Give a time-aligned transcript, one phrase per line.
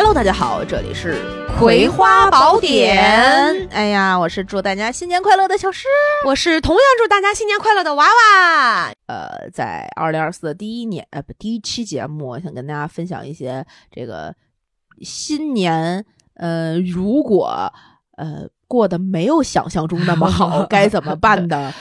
[0.00, 1.14] Hello，大家好，这里是
[1.58, 2.96] 《葵花宝典》。
[3.72, 5.88] 哎呀，我是祝大家新年快乐的小诗。
[6.24, 8.92] 我是同样祝大家新年快乐的娃娃。
[9.08, 14.32] 呃，在二零二四的第一年，呃，不，第一期节目，我想跟大家分享一些这个
[15.00, 16.04] 新年，
[16.34, 17.72] 呃，如果
[18.16, 18.48] 呃。
[18.68, 21.72] 过得没有想象中那么好， 该怎么办呢？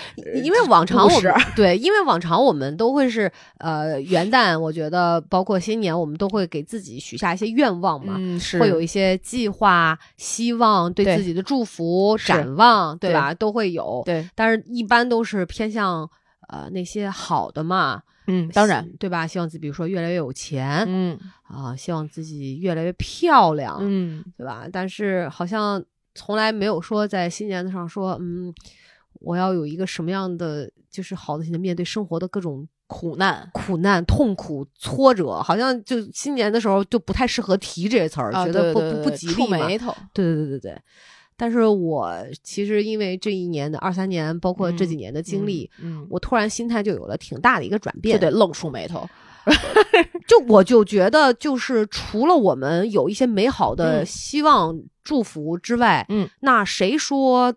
[0.42, 8.18] 因为往常我们对，因为往常我们都会是呃元旦，我觉得包括新年，我们都会给自己许下一些愿望嘛，
[8.58, 13.34] 会有一些计划、希望、对自己的祝福、展望，对吧？
[13.34, 14.02] 都会有。
[14.06, 16.10] 对，但是一般都是偏向
[16.48, 18.02] 呃那些好的嘛。
[18.30, 19.28] 嗯，当然，对吧？
[19.28, 24.68] 希望自己比如说越来越有钱，嗯啊，希望自己越来越漂亮，嗯，对吧？
[24.72, 25.84] 但是好像。
[26.18, 28.52] 从来没有说在新年的上说，嗯，
[29.22, 39.68] 我要有一个什么样的就是好的心态面对生活的各种苦难、苦难、痛苦、挫折，好像就新年的时候就不太适合提这些词儿，觉得不不不吉利嘛。
[39.68, 40.82] 眉头，对对对对对。
[41.40, 49.08] 但是我其实因为这一年的二三年，包括这几年的经历，嗯，我突然心态就有了挺大的一个转变，就得愣竖眉头。
[50.28, 57.54] 就我就觉得，就是除了我们有一些美好的希望、祝福之外，嗯，那谁说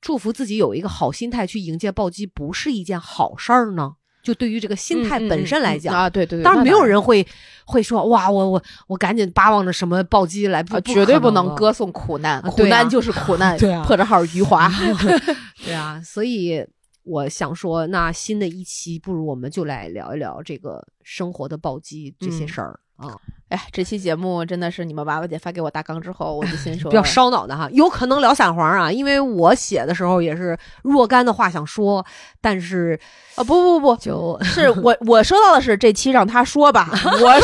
[0.00, 3.92] 祝福自己有一个好心态去迎接暴击不是一件好事儿呢？
[4.22, 7.26] 就对于这个心态本身来讲啊，对对，当然没有人会
[7.66, 14.70] 会说哇，我我我赶紧巴望着什么暴击来，绝对不能歌颂苦难，苦难就是苦难，对啊，破折号余华，
[15.64, 16.64] 对啊，所以。
[17.04, 23.20] 我想说，那新的一期，不如我们就来聊一聊这个生活的暴击这些事儿啊！
[23.54, 32.04] 哎，这期节目真的是你们娃娃姐发给我大纲之后，我就心说 比较烧脑的哈，有可能聊散黄啊，因为我写的时候也是若干的话想说，
[32.40, 32.98] 但是
[33.36, 37.40] 啊，不不不，就是我我收到的是这期让他说吧， 我什么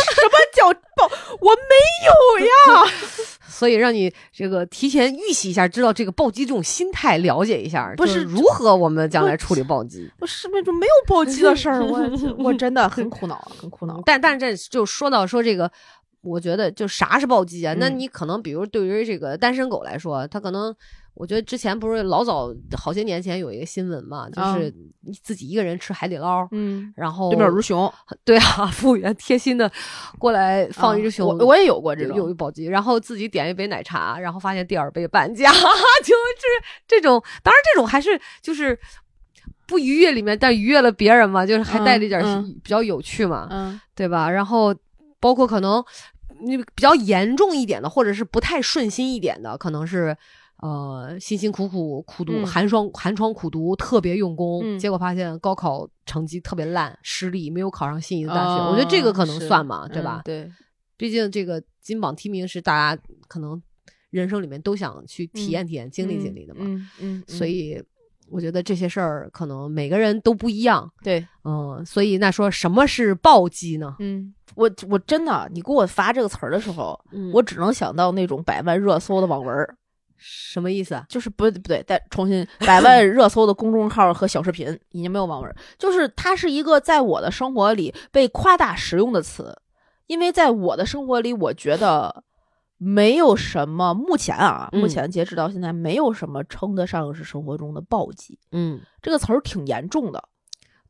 [0.52, 1.06] 叫暴？
[1.40, 2.92] 我没有呀。
[3.50, 10.10] 所以让你这个提前预习一下，知道这个暴击这种心态，了解一下，不是如何我们将来处理暴击。
[10.18, 12.00] 我是那种没有暴击的事儿，我
[12.38, 14.00] 我真的很苦恼，很苦恼。
[14.06, 15.70] 但但是这就说到说这个，
[16.22, 17.74] 我觉得就啥是暴击啊？
[17.78, 20.74] 那你可能比如对于这个单身狗来说，他可能。
[21.12, 27.92] 我觉得之前不是老早好些年前有一个新闻嘛，就是你自己一个人吃海底捞，嗯，然后对面有只熊，
[28.24, 29.70] 对啊， 服务员贴心的
[30.18, 36.46] 过来放一只熊，我也有过这种，有一暴击，然后自己点一杯奶茶，然后发现第二杯半价， 就是
[36.86, 38.78] 这种，当然这种还是就是
[39.66, 42.22] 不愉悦里面，但愉悦了别人嘛，就是还带着一点
[42.62, 44.30] 比较有趣嘛，嗯，对吧？
[44.30, 44.74] 然后
[45.18, 45.84] 包括可能
[46.44, 50.16] 你比较严重一点的，或者是不太顺心一点的，可能是。
[50.62, 58.62] 呃，辛辛苦苦苦读，寒霜寒窗苦读，特别用功，结果发现高考成绩特别烂，失利，没有考上心仪的大学。
[58.70, 60.20] 我觉得这个可能算嘛，对吧？
[60.22, 60.52] 对，
[60.98, 63.58] 毕竟这个金榜题名是大家可能
[64.10, 66.60] 人生里面都想去体验体验、经历经历的嘛。
[66.62, 67.82] 嗯嗯，所以
[68.30, 70.90] 我觉得这些事儿可能每个人都不一样。
[71.02, 73.96] 对，嗯，所以那说什么是暴击呢？
[73.98, 79.76] 嗯，我我真的，你给我发这个词儿的时候，嗯，我只能想到那种百万热搜的网文儿。
[80.22, 81.06] 什么意思啊？
[81.08, 89.56] 就是不不对，再重新百万热搜的公众号和小视频已经没有网文，就是它是一个在我的生活里被夸大使用的词，
[90.08, 92.22] 因为在我的生活里，我觉得
[92.82, 98.38] 没有什么，目前啊，目前截止到现在，没有什么称得上是生活中的暴击。
[98.52, 100.24] 嗯，这个词儿挺严重的，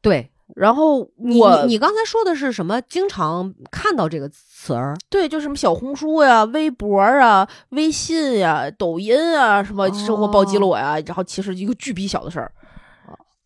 [0.01, 0.31] 对。
[0.57, 2.81] 然后你你刚才说的是什么？
[2.83, 10.99] 经常看到这个词儿，对，就什么小红书呀、微博啊、微信呀、抖音啊，什么生活暴击了我呀。
[11.07, 12.53] 然后其实一个巨逼小的事儿，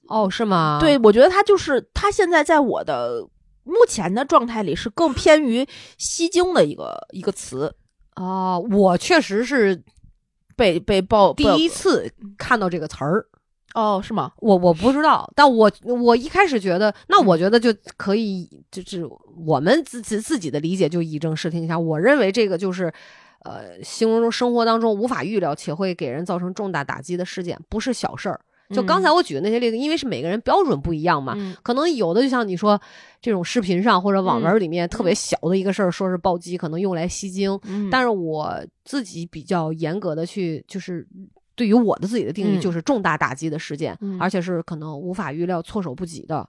[0.09, 0.79] 哦，是吗？
[0.81, 3.27] 对，我觉得他就是他现在在我的
[3.65, 5.67] 目前的状态里是更偏于
[5.99, 7.75] 吸睛的一个一个词
[8.17, 9.83] 哦，我确实是
[10.57, 13.27] 被被爆第一次看到这个词儿。
[13.75, 14.31] 哦，是吗？
[14.37, 19.05] 我我不知道，但我我一开始觉得，那我觉得就可以，就是
[19.45, 21.77] 我们自自自己的理解就以正视听一下。
[21.77, 22.93] 我认为这个就是，
[23.41, 28.41] 呃，形容生活当中无法预料且会给人造成重大打击的事件，不是小事儿。
[28.71, 32.81] 就刚才我举的那些例子，因为是每个人标准不一样嘛，可能有的就像你说
[33.21, 37.59] 这种视频上或者网文里面特别小的一个事儿，说是暴击，可能用来吸睛。
[37.91, 41.07] 但是我自己比较严格的去就是。
[41.57, 46.45] 对于我的自己的定义，就是重大打击的事件，而且是可能无法预料、措手不及的。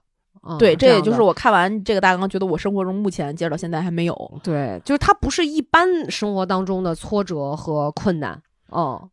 [0.58, 4.40] 对，这也就是我看完这个大纲，觉得我生活中目前截止到现在还没有。
[4.42, 9.08] 对，就是它不是一般生活当中的挫折和困难，哦，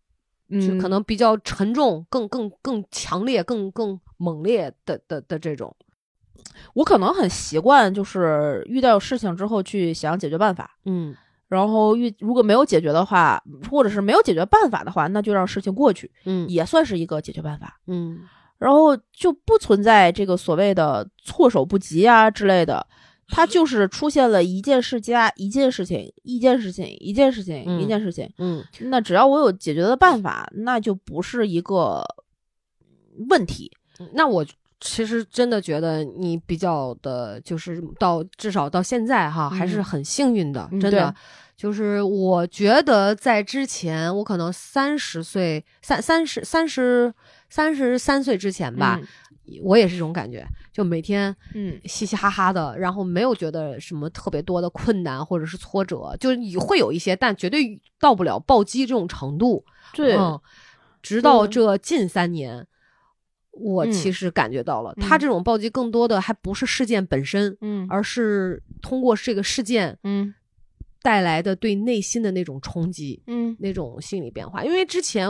[0.62, 5.76] 就可能比较沉重、更更更强烈、更更猛烈的的的这种。
[6.74, 10.78] 我可能很习惯，就是遇到事情之后去想解决办法。
[10.86, 11.16] 嗯。
[11.48, 17.80] 然后遇如果没有解决的话，或者是没有解决办法的话，那就让事情过去，嗯也算是一个解决办法。
[17.86, 18.22] 嗯
[18.58, 22.86] 然后就不存在这个所谓的措手不及啊之类的，
[23.34, 32.04] 它就是出现了一件事加一件事情，一件事情一件事情嗯一件事情，嗯那只要我有解决的办法，那就不是一个
[33.30, 33.72] 问题。
[34.14, 34.46] 那我
[34.80, 41.20] 其实真的觉得你比较的，就是到至少到现在哈，还是嗯很幸运的，嗯真的对。
[41.56, 47.14] 就是我觉得在之前，我可能三十岁、三三十三十
[47.48, 49.00] 三十三岁之前吧，
[49.62, 59.64] 我也是这种感觉，就每天嗯，嘻嘻哈哈的，然后没有觉得什么特别多的困难或者是挫折，就是你会有一些，但绝对到不了暴击这种程度。
[59.94, 60.40] 对，嗯，
[61.02, 62.66] 直到这近三年，
[63.52, 67.86] 我嗯其实感觉到了，嗯他这种暴击更多的还不是事件本身，嗯。
[67.90, 70.34] 而是通过这个事件嗯。
[71.02, 73.58] 带来的对内心的那种冲击、嗯。
[73.60, 74.64] 那种心理变化。
[74.64, 75.28] 因为之前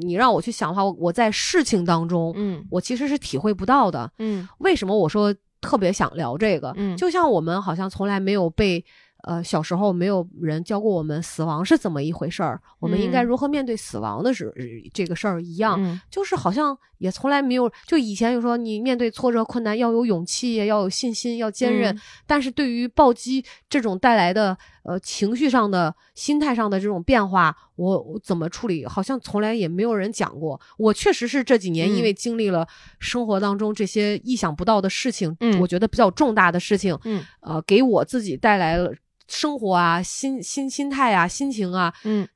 [0.00, 4.10] 你让我去想的话，我我在事情当中，嗯我其实是体会不到的。
[4.18, 6.72] 嗯为什么我说特别想聊这个？
[6.76, 8.84] 嗯就像我们好像从来没有被。
[9.22, 14.54] 呃，小时候没有人教过我们死亡是怎么一回事儿，我们应该嗯如何面对死亡的事、
[14.94, 15.82] 这个事儿一样。
[15.82, 21.92] 嗯就是好像也从来没有，就以前就说你面对挫折困难要有勇气，要有信心，要坚韧。
[21.92, 30.60] 嗯但是对于暴击这种带来的呃情绪上的、心态上的这种变化，我我怎么处理，好像从来也没有人讲过。
[30.76, 32.66] 我确实是这几年嗯因为经历了
[32.98, 35.60] 生活当中这些意想不到的事情，嗯。
[35.60, 37.24] 我觉得比较重大的事情，嗯。
[37.40, 38.92] 呃，给我自己带来了
[39.28, 42.26] 生活啊、心心心态啊、心情啊、嗯。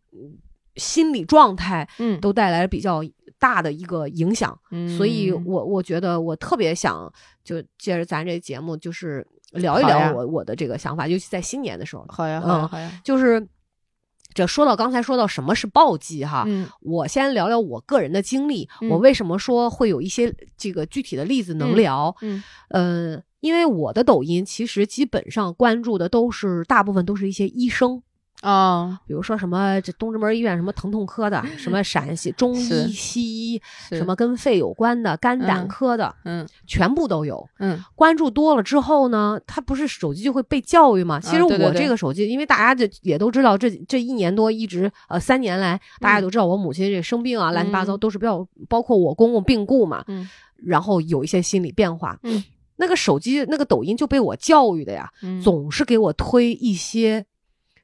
[0.76, 2.20] 心理状态嗯。
[2.20, 3.02] 都带来了比较
[3.38, 4.58] 大的一个影响。
[4.70, 5.32] 嗯，所以。
[5.32, 7.10] 我我觉得我特别想
[7.43, 13.44] 就借着咱这节目，就是聊一聊我我的这个想法，尤其在新年的时候，好呀好呀嗯好呀，就是
[14.32, 22.17] 这说到刚才说到什么是暴击哈，嗯我先聊聊我个人的经历，嗯我为什么说会有一些这个具体的例子能嗯聊？
[22.23, 28.03] 嗯嗯，因为我的抖音其实基本上关注的都是大部分都是一些医生。
[28.40, 37.46] 啊比如说什么这东直门医院什么疼痛科的， 什么陕西中医、西医，什么跟肺有关的、肝胆嗯科的，嗯全部都有。
[37.58, 37.82] 嗯。
[37.94, 41.20] 关注多了之后呢，他不是手机就会被教育吗？
[41.20, 50.28] 其实我这个手机，因为大家这也都知道，这这一年多一直呃三年来，大家都知道我母亲这生病啊，乱七八糟嗯都是比较，包括我公公病故嘛，嗯。
[50.62, 52.19] 然后有一些心理变化。
[52.22, 52.43] 嗯，
[52.76, 57.25] 那个手机那个抖音就被我教育的呀，嗯，总是给我推一些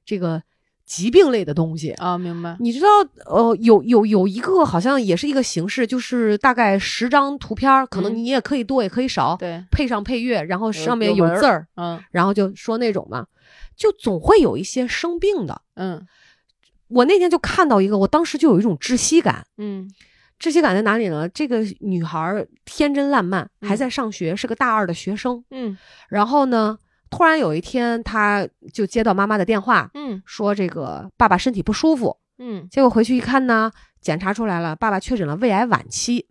[0.07, 0.43] 这个
[0.87, 1.91] 疾病类的东西。
[1.93, 2.87] 啊明白，你知道，
[3.27, 13.27] 呃，有有有一个好像也是一个形式，就是大概十张图片，可能嗯你也可以多，也可以少，对，配上配乐，然后上面有字儿，嗯然后就说那种嘛，
[13.77, 15.61] 就总会有一些生病的。
[15.75, 16.07] 嗯
[16.89, 19.45] 我那天就看到一个，我当时就有一种窒息感。
[19.59, 19.91] 嗯
[20.39, 21.29] 窒息感在哪里呢？
[21.31, 25.43] 这个女孩天真烂漫，嗯还在上学，是个大二的学生。
[25.51, 25.77] 嗯
[26.09, 26.79] 然后呢，
[27.17, 32.17] 突然有一天，他就接到妈妈的电话，嗯说这个爸爸身体不舒服。
[32.39, 36.27] 嗯结果回去一看呢，检查出来了，爸爸确诊了胃癌晚期。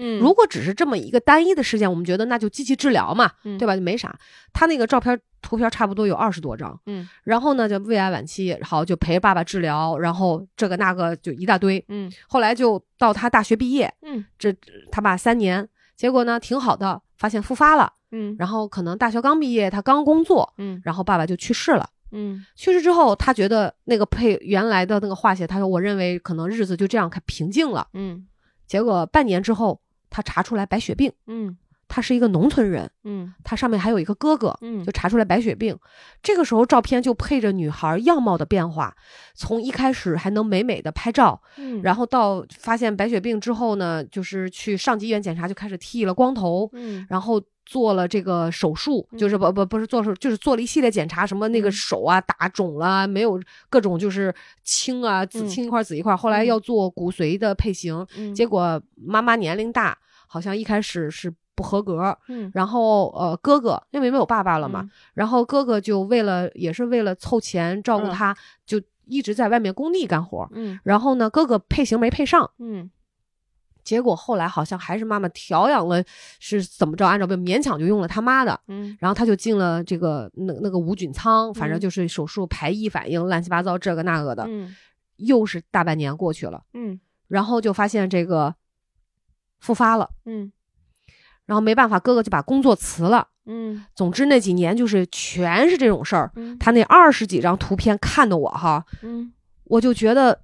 [0.00, 3.74] 嗯，如果只是这么一个单一的事件，我们觉得那就积极治疗嘛，嗯对吧？
[3.76, 4.16] 就没啥。
[4.52, 11.84] 他那个照片图片差不多有二十多张，嗯然后呢，就胃癌晚期，好就陪爸爸治疗，然后这个那个就一大堆。
[11.88, 14.54] 嗯后来就到他大学毕业，嗯这
[14.90, 18.36] 他爸三年，结果呢挺好的，发现复发了，嗯。
[18.38, 20.80] 然后可能大学刚毕业，他刚工作，嗯。
[20.84, 21.90] 然后爸爸就去世了。
[22.12, 22.46] 嗯。
[22.54, 27.88] 去世之后，他觉得那个配原来的那个化学，他说我认为可能日子就这样开平静了。
[27.94, 28.26] 嗯。
[28.66, 31.56] 结果半年之后，他查出来白血病，嗯
[31.88, 33.34] 他是一个农村人，嗯。
[33.42, 34.84] 他上面还有一个哥哥，嗯。
[34.84, 35.76] 就查出来白血病。
[36.22, 38.94] 这个时候照片就配着女孩样貌的变化，
[39.34, 51.72] 从一开始还能美美的拍照，嗯，然后到发现白血病之后呢，就是去上级医院检查，就开始剃了光头，嗯然后做了这个手术，就是不不不是做手，就是做了一系列检查，什么那个嗯。
[51.72, 53.40] 手啊打肿了，没有
[53.70, 56.46] 各种就是青啊紫嗯青一块紫一块，后来嗯。
[56.46, 58.34] 要做骨髓的配型，嗯。
[58.34, 62.48] 结果妈妈年龄大，好像一开始是不合格，嗯。
[62.54, 64.90] 然后呃哥哥因为没有爸爸了嘛，嗯。
[65.14, 68.12] 然后哥哥就为了也是为了凑钱照顾嗯。
[68.12, 70.48] 他，就一直在外面工地干活。
[70.52, 70.78] 嗯。
[70.84, 72.88] 然后呢，哥哥配型没配上，嗯。
[73.82, 76.04] 结果后来好像还是妈妈调养了，
[76.38, 77.06] 是怎么着？
[77.06, 78.96] 按照不勉强就用了他妈的，嗯。
[79.00, 81.80] 然后他就进了这个那那个无菌舱，反正嗯。
[81.80, 84.76] 就是手术排异反应，乱七八糟这个那个的，嗯。
[85.16, 87.00] 又是大半年过去了，嗯。
[87.26, 88.54] 然后就发现这个
[89.58, 90.08] 复发了。
[90.24, 90.52] 嗯
[91.48, 93.26] 然后没办法，哥哥就把工作辞了。
[93.50, 96.30] 嗯总之那几年就是全是这种事儿。
[96.36, 99.32] 嗯他那二十几张图片看的我哈，嗯
[99.64, 100.38] 我就觉得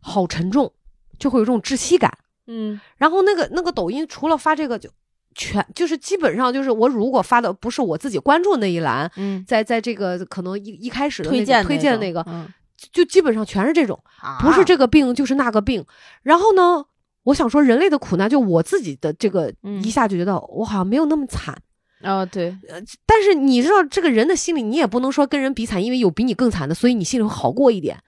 [0.00, 0.72] 好沉重，
[1.18, 2.10] 就会有这种窒息感。
[2.46, 4.88] 嗯然后那个那个抖音除了发这个就
[5.34, 12.48] 全就是基本上就是我如果发的不是我自己关注的那一栏，嗯，在在这个可能一一开始的那个推荐推荐那个，嗯
[12.92, 14.02] 就基本上全是这种，
[14.40, 15.84] 不是啊这个病就是那个病。
[16.22, 16.86] 然后呢，
[17.24, 21.60] 我想说人类的苦难，就我自己的这个嗯一下就觉得我好像没有那么惨。
[22.02, 22.56] 啊对，
[23.04, 28.02] 但是你知道这个人的心里，你也不能说跟人比惨，因为有比你更惨的，所以你心里会好过一点。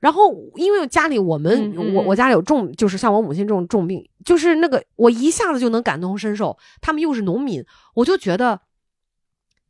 [0.00, 6.58] 然后，因为家里我们、嗯嗯嗯我我家里有重，就是像我母亲这种重病，就是那个我一下子就能感同身受。
[6.80, 8.60] 他们又是农民，我就觉得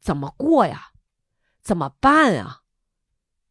[0.00, 0.90] 怎么过呀？
[1.62, 2.58] 怎么办呀？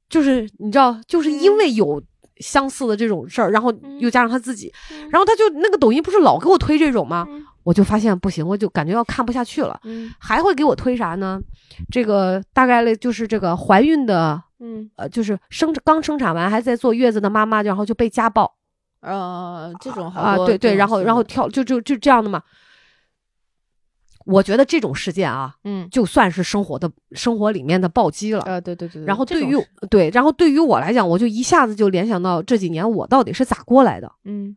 [0.09, 2.01] 就是你知道，就是因为有
[2.37, 7.25] 相似的这种事儿，然后嗯又加上他自己，嗯然后他就那个抖音不是老给我推这种吗？
[7.29, 9.79] 嗯我就发现不行，我就感觉要看不下去了。
[9.85, 11.39] 嗯还会给我推啥呢？
[11.89, 18.53] 这个大概类就是这个怀孕的，嗯呃，就是生刚生产完还在坐月子的妈妈，然后就被家暴
[18.99, 22.41] 呃，这种好啊，对对，然后然后跳就就就这样的嘛。
[24.25, 25.87] 我觉得这种事件啊，嗯。
[25.89, 28.41] 就算是生活的生活里面的暴击了。
[28.41, 29.55] 啊对对对，对然后对于
[29.89, 34.11] 对，然后对于我来讲，我就一下子就联想到这几年我到底是咋过来的。
[34.25, 34.55] 嗯。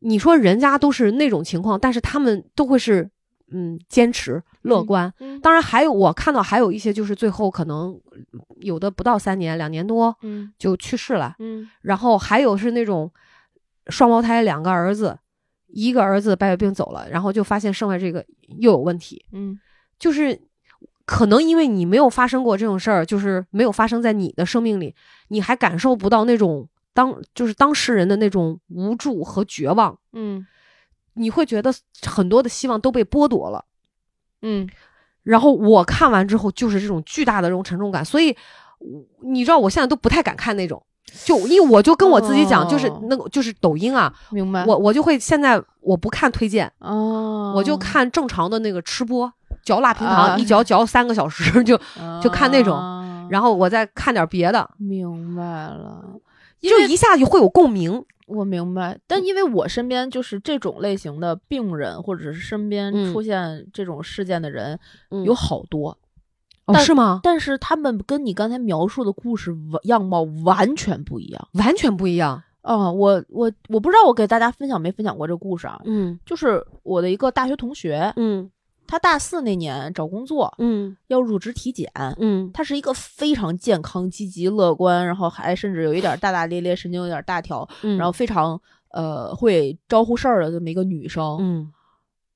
[0.00, 3.08] 你说人家都是那种情况，但是他们都会是
[3.52, 5.40] 嗯坚持乐观，嗯。
[5.40, 7.96] 当然还有我看到还有一些就是最后可能
[8.60, 10.52] 有的不到三年，两年多嗯。
[10.58, 11.68] 就去世了，嗯。
[11.82, 13.12] 然后还有是那种
[13.88, 15.18] 双胞胎两个儿子，
[15.72, 18.24] 一个儿子白血病走了，然后就发现剩下这个
[18.58, 19.58] 又有问题，嗯
[19.98, 20.40] 就是
[21.04, 24.94] 可能因为你没有发生过这种事儿，就是没有发生在你的生命里，
[25.28, 30.46] 你还感受不到那种当就是当事人的那种无助和绝望，嗯。
[31.14, 31.70] 你会觉得
[32.06, 33.62] 很多的希望都被剥夺了。
[34.40, 34.66] 嗯。
[35.22, 38.34] 然后我看完之后就是这种巨大的这种沉重感，所以
[39.20, 40.82] 你知道我现在都不太敢看那种，
[41.24, 49.30] 就因为我就跟我自己讲，就是哦那个就是抖音啊，明白我我就会现在我不看推荐，哦，我就看正常的那个吃播，
[49.62, 51.78] 嚼辣平啊糖 一嚼嚼三个小时就，
[52.22, 56.02] 就看那种啊然后我再看点别的，明白了，
[56.60, 58.04] 就一下就会有共鸣。
[58.26, 64.78] 我明白，但因为我身边就是这种类型的病人，或者是身边嗯出现这种事件的人、
[65.10, 65.96] 嗯有好多，
[66.66, 67.20] 哦，但是吗？
[67.22, 71.48] 但是他们跟你刚才描述的故事完样貌完全不一样。
[71.54, 72.42] 完全不一样。
[72.62, 78.48] 啊、我我我不知道我给大家分享没分享过这个故事啊，嗯就是我的一个大学同学，嗯
[78.86, 81.90] 他大四那年找工作嗯要入职体检，
[82.20, 88.60] 嗯他是一个非常健康、积极、乐观，然后还甚至有一点大大咧咧，神经有点大条，嗯，然后非常
[88.92, 91.38] 呃会招呼事儿的这么一个女生。
[91.40, 91.68] 嗯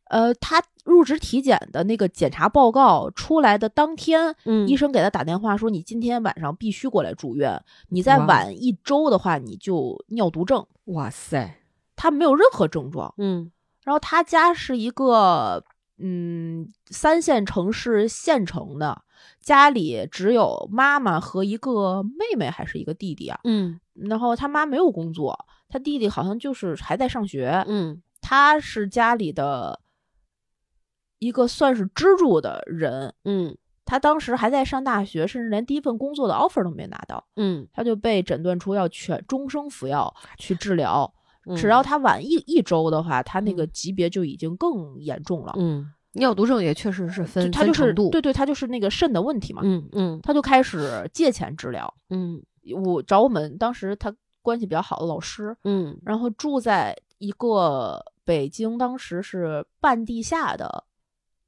[0.09, 10.65] 呃，他入职体检的那个检查报告出来的当天，嗯医生给他打电话说，你今天晚上必须过来住院，你再晚一周的话，你就尿毒症。
[10.85, 11.57] 哇塞，
[11.97, 13.51] 他没有任何症状，嗯
[13.83, 15.65] 然后他家是一个
[15.99, 19.03] 嗯三线城市县城的，
[19.41, 23.41] 家里只有妈妈和一个妹妹，还是一个弟弟啊。
[23.45, 27.65] 嗯然后他妈没有工作，他弟弟好像就是还在上学。
[27.67, 29.81] 嗯他是家里的
[31.19, 33.13] 一个算是支柱的人。
[33.25, 33.57] 嗯
[33.89, 41.09] 他当时还在上大学，甚至连第一份工作的 offer 都没拿到，嗯他就被诊断出要全终生服药去治疗。
[41.47, 45.55] 嗯，只要他晚一一周的话，他那个嗯级别就已经更严重了。
[45.57, 48.11] 嗯尿毒症也确实是分他就是度。
[48.11, 49.61] 对对，他就是那个肾的问题嘛。
[49.63, 51.95] 嗯嗯他就开始借钱治疗。
[52.11, 52.43] 嗯
[52.83, 60.83] 我找我们当时他关系比较好的老师，嗯然后住在一个北京当时是半地下的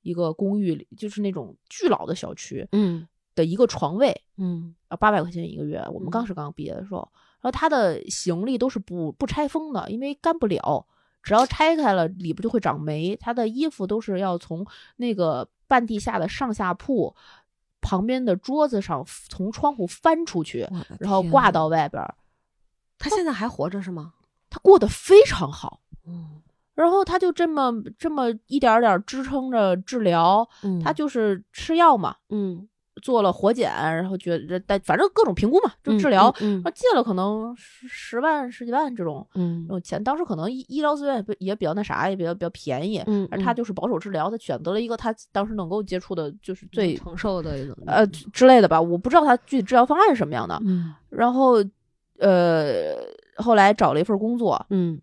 [0.09, 5.85] 一个公寓里，就是那种巨老的小区嗯的一个床位，嗯啊，八百块钱一个月。
[5.93, 7.07] 我们刚嗯是刚毕业的时候，
[7.41, 10.87] 然后他的行李都是不不拆封的，因为干不了，
[11.23, 13.15] 只要拆开了里边就会长霉。
[13.17, 17.15] 他的衣服都是要从那个半地下的上下铺
[17.81, 20.67] 旁边的桌子上从窗户翻出去，
[20.99, 22.15] 然后挂到外边儿。
[22.99, 24.15] 他现在还活着是吗？
[24.51, 25.81] 他过得非常好。
[26.07, 26.43] 嗯
[26.79, 30.79] 然后他就这么这么一点儿点儿支撑着治疗，嗯。
[30.79, 32.69] 他就是吃药嘛，嗯。
[33.01, 39.65] 做了活检，然后觉得但反正各种评估嘛，就嗯治疗，嗯然后借了可能十十万十几万这种嗯。
[39.69, 50.93] 这种钱，当时可能医医疗资源也比也比较那啥，也比较比较便宜，嗯，而他就是保守治疗，他选择了一个他当时能够接触的，就是最承受的一种呃之类的吧，我不知道他具体治疗方案是什么样的，嗯。
[51.09, 51.65] 然后
[52.19, 52.97] 呃
[53.37, 55.01] 后来找了一份工作，嗯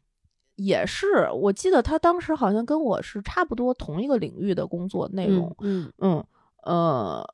[0.56, 6.24] 也是，我记得他当时好像跟我是差不多同一个领域的工作内容，嗯嗯
[6.64, 7.28] 呃，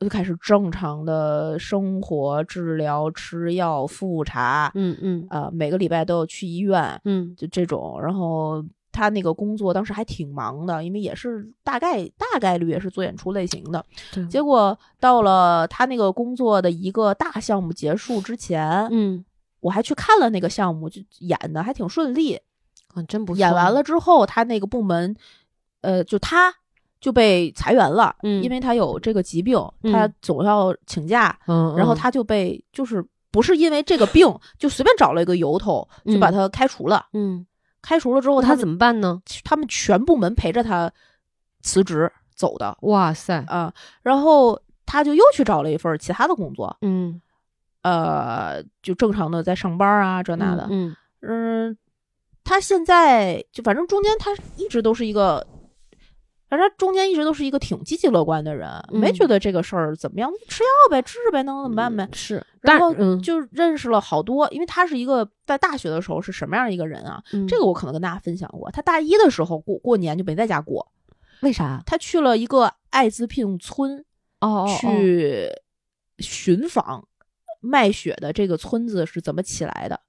[0.00, 8.00] 就开始正常的生活、治疗、吃药、复查，嗯嗯呃，每个礼拜都要去医院，嗯就这种。
[8.02, 13.84] 然后他那个工作当时还挺忙的，因为也是大概大概率也是做演出类型的。
[14.12, 19.24] 对结果到了他那个工作的一个大项目结束之前，嗯，
[19.60, 22.40] 我还去看了那个项目，就演的还挺顺利。
[22.94, 23.38] 啊，真不错。
[23.38, 25.14] 演完了，之后，他那个部门，
[25.80, 26.52] 呃，就他
[27.00, 28.42] 就被裁员了，嗯。
[28.42, 29.92] 因为他有这个疾病，嗯。
[29.92, 34.26] 他总要请假，嗯，嗯然后他就被就是不是因为这个病，
[34.58, 37.06] 就随便找了一个由头就把他开除了。
[37.12, 37.46] 嗯，
[37.82, 39.20] 开除了之后，他他怎么办呢？
[39.44, 40.90] 他们全部门陪着他
[41.60, 42.76] 辞职走的。
[42.82, 47.20] 哇塞，啊、然后他就又去找了一份其他的工作，嗯，
[47.82, 50.96] 呃，就正常的在上班啊，这那的，嗯。
[51.20, 51.76] 嗯，
[52.48, 55.46] 他现在就反正中间他一直都是一个，
[56.48, 62.04] 反正他中间一直都是一个挺积极乐观的人，没嗯觉得这个事儿怎么样，吃药呗，治呗，能怎么办呗。
[62.04, 67.22] 嗯是，然后就认识了好多，因为他是一个在大学的时候是什么样一个人啊？
[67.34, 68.70] 嗯这个我可能跟大家分享过。
[68.70, 70.90] 他大一的时候过过年就没在家过，
[71.42, 71.82] 为啥？
[71.84, 74.02] 他去了一个艾滋病村
[74.40, 75.50] 哦哦，去
[76.18, 77.06] 寻访
[77.60, 80.00] 卖血的这个村子是怎么起来的。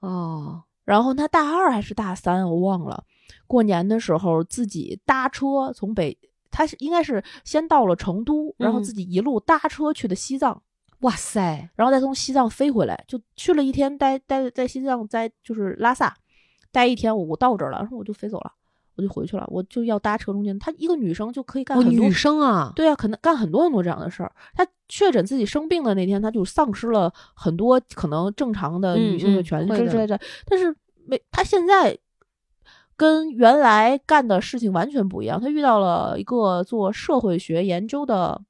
[0.00, 3.04] 哦，然后他大二还是大三，我忘了。
[3.46, 6.16] 过年的时候自己搭车从北，
[6.50, 10.62] 他是应该是先到了成都，然后嗯自己一路搭车去的西藏，
[11.00, 16.14] 哇塞，然后再从西藏飞回来，就去了一天，待待在西藏，在就是拉萨
[16.70, 17.16] 待一天。
[17.16, 18.52] 我我到这儿了，然后我就飞走了，
[18.96, 20.58] 我就回去了，我就要搭车中间。
[20.58, 24.32] 她一个女生就可以干哦，很多女生啊，对啊，可能干很多很多这样的事儿。
[24.54, 30.20] 她确诊自己生病的那天，她就丧失了很多可能正常的女性的权利，之类的。
[30.46, 30.74] 但是
[31.06, 31.96] 没，她现在
[32.96, 35.40] 跟原来干的事情完全不一样。
[35.40, 38.40] 她遇到了一个做社会学研究的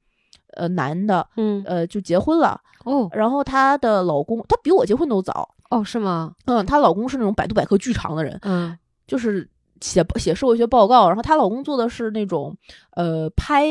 [0.54, 2.60] 呃男的，嗯，呃，就结婚了。
[2.84, 5.48] 哦然后她的老公，她比我结婚都早。
[5.70, 6.34] 哦，是吗？
[6.46, 8.76] 嗯，她老公是那种百度百科巨长的人，嗯
[9.06, 9.48] 就是
[9.82, 12.56] 写写社会学报告，然后她老公做的是那种
[12.92, 13.66] 呃拍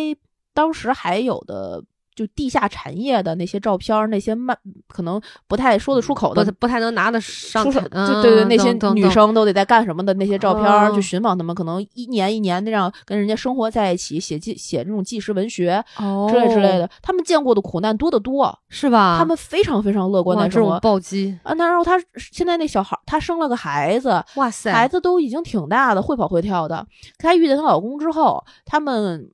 [0.53, 1.83] 当时还有的
[2.15, 6.71] 就地下产业的那些照片儿，那些慢可能不太说得出口的不。
[6.71, 19.17] 不太能拿得上出手台，就对对，嗯那些女生都得在干什么的那些照片儿，哦去寻访他们，可能一年一年那样跟人家生活在一起，写记写这种纪实文学哦之类之类的，他们见过的苦难多得多，是吧？
[19.17, 20.79] 他们非常非常乐观的这种在生活。
[20.79, 26.87] 暴击，啊，那然后他现在那小孩儿，他生了个孩子，哇塞，孩子都已经挺大的，会跑会跳的。
[27.17, 29.29] 她遇见她老公之后，他们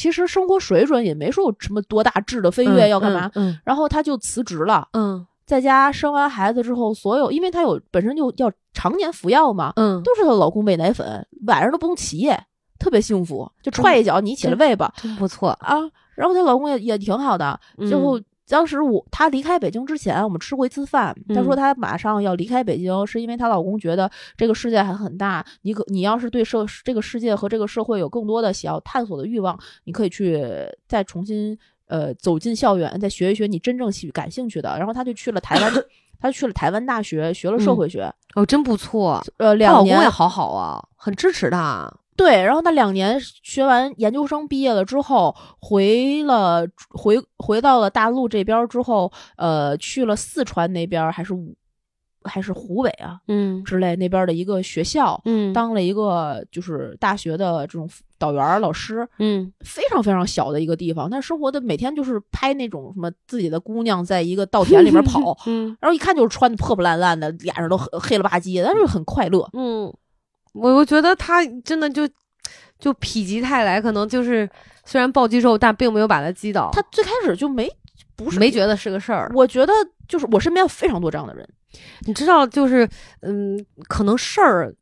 [0.00, 3.30] 其实生活水准也没说有什么多大质的飞跃，要干嘛？
[3.34, 12.42] 嗯然后她就辞职了，嗯在家生完孩子之后，所有因为她有本身就要常年服药嘛，嗯，都是她老公喂奶粉，晚上都不用起夜，
[12.78, 15.50] 特别幸福，就踹一脚你起来喂吧真不错。
[15.60, 15.76] 啊。
[16.16, 18.18] 然后她老公也也挺好的，最后。
[18.50, 21.16] 嗯当时我她离开北京之前，我们吃过一次饭。
[21.32, 30.44] 她说嗯她马上要离开北京，是因为她老公觉得这个世界还很大，你可你要是对社这个世界和这个社会有更多的想要探索的欲望，你可以去
[30.88, 34.76] 再重新呃走进校园，再学一学你真正喜感兴趣的。
[34.76, 35.72] 然后她就去了台湾，
[36.20, 39.22] 她去了台湾大学学了社会学，哦，真不错。
[39.36, 41.88] 呃，她两年老公也好好啊，很支持她。
[42.22, 51.56] 对，然后那两年学完研究生毕业了之后，回了回回到了大陆这边儿之后，呃，去了四川那边儿还是武
[52.24, 53.64] 还是湖北啊嗯。
[53.64, 55.50] 之类那边儿的一个学校，嗯。
[55.54, 59.50] 当了一个就是大学的这种导员儿老师，嗯。
[59.60, 65.74] 非常非常小的一个地方，但生活的每天就是拍那种什么自己的姑娘在一个稻田里面 跑，嗯。
[65.80, 69.48] 然后一看就是穿的破破烂烂的，脸上都黑黑了吧唧的，但是很快乐。
[69.54, 69.90] 嗯，
[70.52, 72.06] 我我觉得他真的就
[72.78, 74.48] 就否极泰来，可能就是
[74.84, 76.70] 虽然暴击之后，但并没有把他击倒。
[76.72, 77.70] 他最开始就没
[78.16, 79.30] 不是没觉得是个事儿。
[79.34, 79.72] 我觉得
[80.08, 81.48] 就是我身边有非常多这样的人，
[82.06, 82.88] 你知道，就是
[83.20, 83.58] 嗯，
[83.88, 84.74] 可能事儿，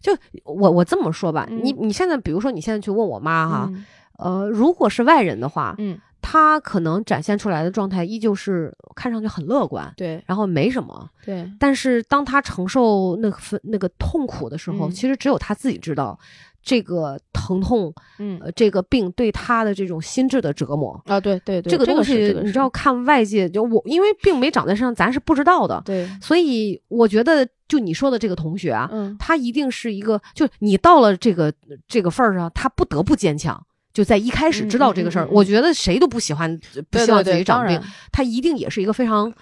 [0.00, 3.84] 就我我这么说吧，嗯你你现在比如说你现在去问我妈哈，嗯
[4.18, 11.08] 呃，如果是外人的话，嗯，她可能展现出来的状态依旧是看上去很乐观，对然后没什么。
[11.24, 16.18] 对，但是当他承受那份那个痛苦的时候，嗯其实只有他自己知道。
[16.60, 25.80] 这个疼痛，嗯呃，这个病对他的这种心智的折磨，啊，对对对，这个东西是这个是你知道，看外界就我，因为病没长在身上，咱是不知道的。
[25.86, 31.50] 对，所以我觉得，就你说的这个同学啊，嗯他一定是一个，就你到了这个
[31.86, 33.64] 这个份儿上，他不得不坚强。
[33.92, 39.32] 就在一开始知道这个事儿，嗯嗯嗯嗯我觉得谁都不喜欢不希望自己长病然，他一定也是一个非常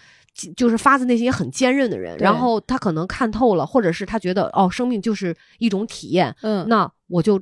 [0.56, 7.40] 就是发自内心也很坚韧的人，然后他可能看透了，或者是他觉得哦，生命就是一种体验，嗯，那我就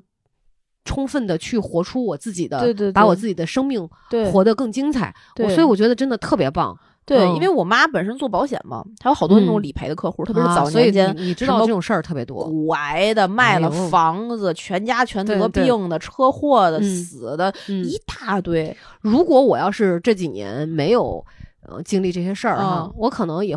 [0.85, 3.88] 充分的去活出我自己的，对对对把我自己的生命
[4.31, 5.14] 活得更精彩。
[5.37, 6.79] 我对所以我觉得真的特别棒。
[7.07, 12.45] 对，嗯因为我妈本身做保险嘛，她有好多那种嗯理赔的客户，特别是早年间你你知道这种事儿特别多。
[12.45, 18.75] 骨癌的、卖了房子、全家全得病的、车祸的、嗯死的，嗯一大堆。
[19.01, 21.25] 如果我要是这几年没有
[21.69, 23.57] 呃经历这些事儿哈，嗯我可能也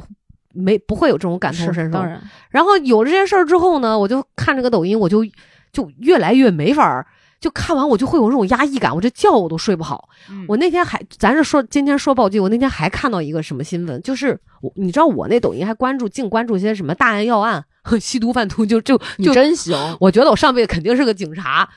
[0.54, 1.94] 没不会有这种感同身受。
[1.94, 5.24] 当然，然后有了这些事儿之后呢，我就看这个抖音，我就
[5.72, 7.06] 就越来越没法儿。
[7.40, 10.10] 就看完我就会有这种压抑感，我这觉我都睡不好。
[10.30, 17.64] 嗯我那天还，咱是说今天说暴击，我那天还看到一个什么新闻，就是我你知道我那抖音还关注净关注些什么大案要案、
[18.00, 21.70] 吸毒贩毒，就就你就真行，我觉得我上辈子肯定是个警察，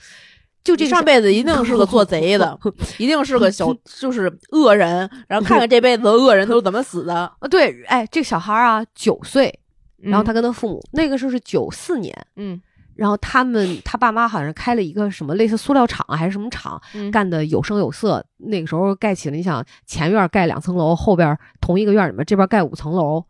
[0.65, 2.59] 就这上辈子一定是个做贼的，
[2.99, 7.15] 一定是个小就是恶人，然后看看这辈子的恶人都是怎么死的。
[7.39, 9.59] 啊对，哎，这小孩啊九岁，
[9.99, 12.61] 然后他嗯跟他父母、那个时候是九四年，嗯
[12.95, 18.25] 然后他们他爸妈好像开了一个什么类似塑料厂还是什么厂，嗯干的有声有色。
[18.37, 23.25] 那个时候盖起了，你想前院盖两层楼，后边同一个院里面这边盖五层楼，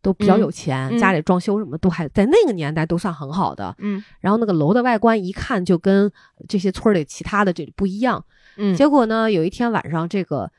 [0.00, 3.74] 都比较嗯有钱，嗯家里装修什么都还在那个年代都算很好的。
[3.78, 6.10] 嗯然后那个楼的外观一看就跟
[6.48, 8.24] 这些村里其他的这不一样。
[8.56, 10.50] 嗯结果呢，有一天晚上，这个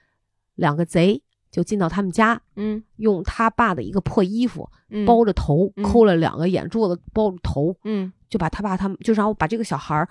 [0.56, 1.22] 两个贼
[1.58, 2.84] 就进到他们家，嗯。
[2.98, 8.14] 用他爸的一个破衣服嗯包着头，嗯抠了两个眼珠子，包着头，嗯。
[8.30, 10.08] 就把他爸他们就然后把这个小孩儿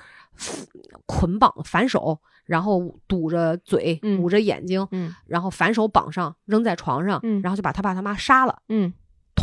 [1.07, 8.93] 捆绑反手，然后堵着嘴，嗯捂着眼睛，嗯然后反手绑上，扔在床上，嗯然后就把他爸他妈杀了，嗯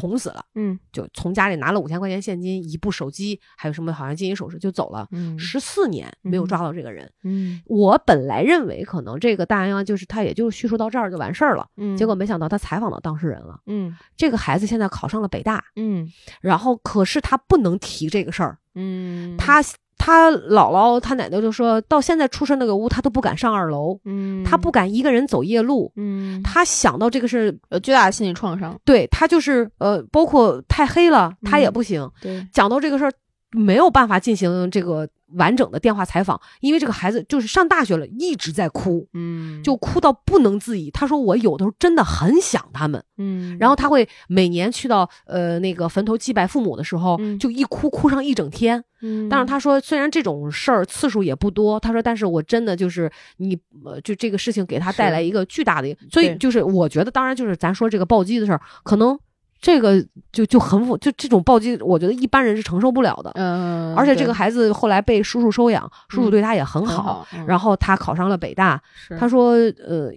[0.04, 0.44] 捅死了。
[0.56, 5.08] 嗯就从家里拿了五千块钱现金、一部手机，还有什么好像金银首饰就走了。
[5.12, 13.62] 嗯十四年没有嗯抓到这个人，嗯我本来认为可能这个大案就是他也就叙述到这儿就完事儿了，嗯，结果没想到他采访到当事人了。
[13.68, 16.12] 嗯这个孩子现在考上了北大，嗯
[16.42, 19.62] 然后可是他不能提这个事儿，嗯，他
[19.98, 25.92] 他姥姥他奶奶就说到现在出生那个屋他都不敢上二楼，嗯他不敢一个人走夜路。
[25.96, 28.78] 嗯他想到这个是呃巨大的心理创伤。
[28.84, 32.10] 对他就是呃，包括太黑了，他也嗯不行。
[32.22, 33.12] 对，讲到这个事儿，
[33.52, 40.90] 没有办法进行这个完整的电话采访，因为这个孩子就是上大学了，一直在哭，嗯就哭到不能自已。
[40.92, 48.84] 他说我有的时候真的很想他们，嗯，然后他会每年去到呃那个坟头祭拜父母的时候，嗯就一哭哭上一整天。
[49.06, 59.20] 嗯，但是他说，虽然这种事儿次数也不多，他说，但是我真的就是你，呃，就这个事情给他带来一个巨大的，所以就是我觉得，当然就是咱说这个暴击的事儿，可能
[59.64, 63.32] 这个就就很复，就这种暴击，我觉得一般人是承受不了的。
[63.36, 68.80] 嗯，而且这个孩子后来被叔叔收养，叔叔嗯对他也很很好，，嗯然后他考上了北大。
[69.18, 69.54] 他说，
[69.88, 70.12] 呃。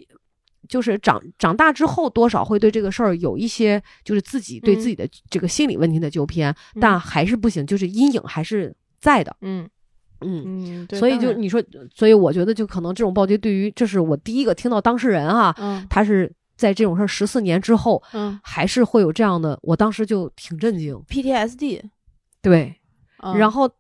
[0.69, 9.37] 就是长长大之后，多少会对这个事儿有一些，就是自己对嗯自己的这个心理问题的纠偏，嗯但还是不行，就是阴影还是在的。
[9.43, 9.69] 嗯
[10.23, 11.63] 嗯，嗯，所以就你说，
[11.95, 21.01] 所以我觉得就可能这种暴击对于，这是我第一个听到当事人哈，嗯他是在这种事儿十四年之后，嗯还是会有这样的，我当时就挺震惊。
[21.09, 21.83] PTSD，
[22.43, 22.75] 对，
[23.23, 23.71] 嗯然后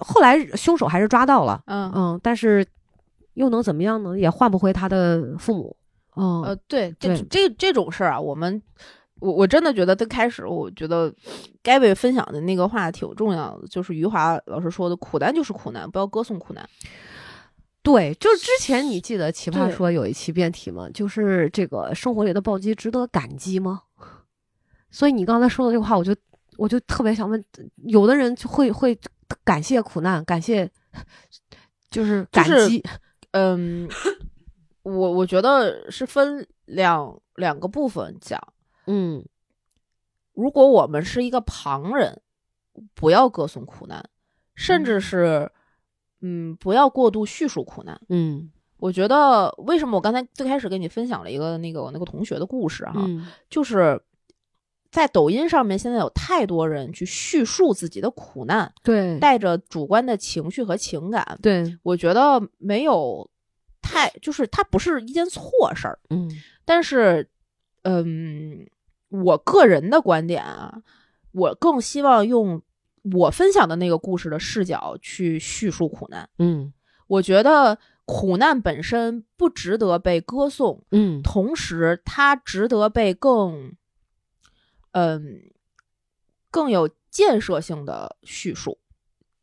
[0.00, 2.66] 后来凶手还是抓到了，嗯嗯，但是
[3.34, 4.18] 又能怎么样呢？
[4.18, 5.76] 也换不回他的父母。
[6.16, 8.62] 嗯，呃，对，这这这种事儿啊，我们
[9.18, 11.12] 我我真的觉得最开始，我觉得
[11.60, 16.68] 该被分享的那个话挺重要的，就是余华老师说的“苦难就是苦难，不要歌颂苦难
[17.84, 20.88] 对，就是之前你记得奇葩说有一期辩题吗？
[20.94, 23.82] 就是这个生活里的暴击值得感激吗？
[24.90, 26.16] 所以你刚才说的这个话，我就
[26.56, 27.44] 我就特别想问，
[27.84, 28.98] 有的人就会会
[29.44, 30.70] 感谢苦难，感谢
[31.90, 32.82] 就是感就是激，”。
[33.32, 33.86] 嗯，
[34.82, 38.40] 我我觉得是分两两个部分讲。
[38.86, 39.22] 嗯
[40.32, 42.22] 如果我们是一个旁人，
[42.94, 44.08] 不要歌颂苦难，
[44.54, 45.50] 甚至嗯是嗯，
[46.60, 48.00] 不要过度叙述苦难。
[48.08, 53.98] 嗯我觉得为什么我刚才最开始跟你分享了一个那个我那个同学的故事哈，嗯就是
[54.90, 61.38] 在抖音上面，现在有太多人去叙述自己的苦难，对带着主观的情绪和情感。
[61.40, 63.28] 对，我觉得没有
[63.80, 65.42] 太，就是它不是一件错
[65.74, 66.30] 事儿，嗯
[66.64, 67.28] 但是，
[67.82, 68.66] 嗯，
[69.08, 70.82] 我个人的观点啊，
[71.32, 72.60] 我更希望用
[73.12, 76.28] 我分享的那个故事的视角去叙述苦难。
[76.38, 76.72] 嗯
[77.06, 83.74] 我觉得苦难本身不值得被歌颂，嗯同时它值得被更，
[84.92, 85.42] 嗯，
[86.50, 88.78] 更有建设性的叙述，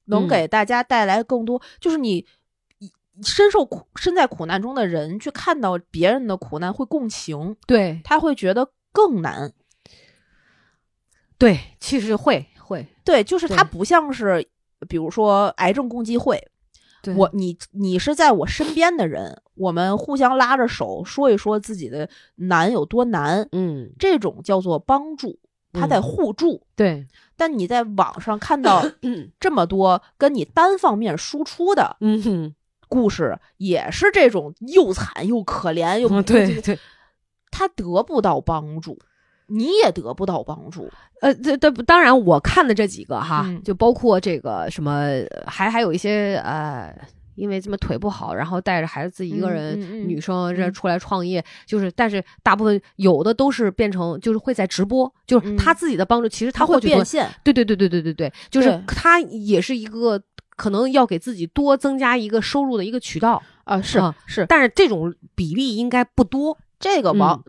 [0.06, 2.26] 能嗯给大家带来更多，就是你。
[3.24, 9.54] 深受苦、身在苦难中的人去看到别人的苦难，会共情，对他会觉得更难。
[11.38, 14.48] 对，其实会会，对，就是它不像是，
[14.88, 16.42] 比如说癌症共济会，
[17.02, 17.14] 对。
[17.16, 25.38] 我你你是在我身边的人，我们互相拉着手说一说自己的难有多难，嗯，这种叫做帮助，
[25.74, 26.66] 他在嗯互助。
[26.76, 27.06] 对，
[27.36, 32.56] 但你在网上看到嗯这么多跟你单方面输出的嗯哼，
[32.88, 36.80] 故事，也是这种又惨又可怜又嗯对对，
[37.52, 38.98] 他得不到帮助，
[39.52, 40.90] 你也得不到帮助。
[41.22, 45.08] 呃，这这当然我看的这几个哈，嗯就包括这个什么，
[45.46, 46.94] 还还有一些呃。
[47.36, 60.22] 因为这么腿不好，然后带着孩子自己一个人，嗯嗯嗯女生这嗯出来创业，就是，但是大部分有的都是变成，就是会在直播，就是嗯他自己的帮助，其实他会变现，对对对对对对对，就是他也是一个
[60.58, 66.56] 可能要给自己多增加一个收入的一个渠道，啊，是啊是但是这种比例应该不多。
[66.80, 67.42] 这个网、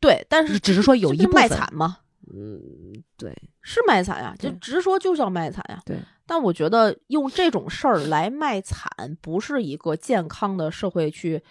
[0.00, 1.98] 对，但是只是说有一部分惨吗？
[2.32, 5.80] 嗯，对，是卖惨呀，就对直说就叫卖惨呀。
[5.86, 8.88] 对，但我觉得用这种事儿来卖惨，
[9.20, 11.42] 不是一个健康的社会去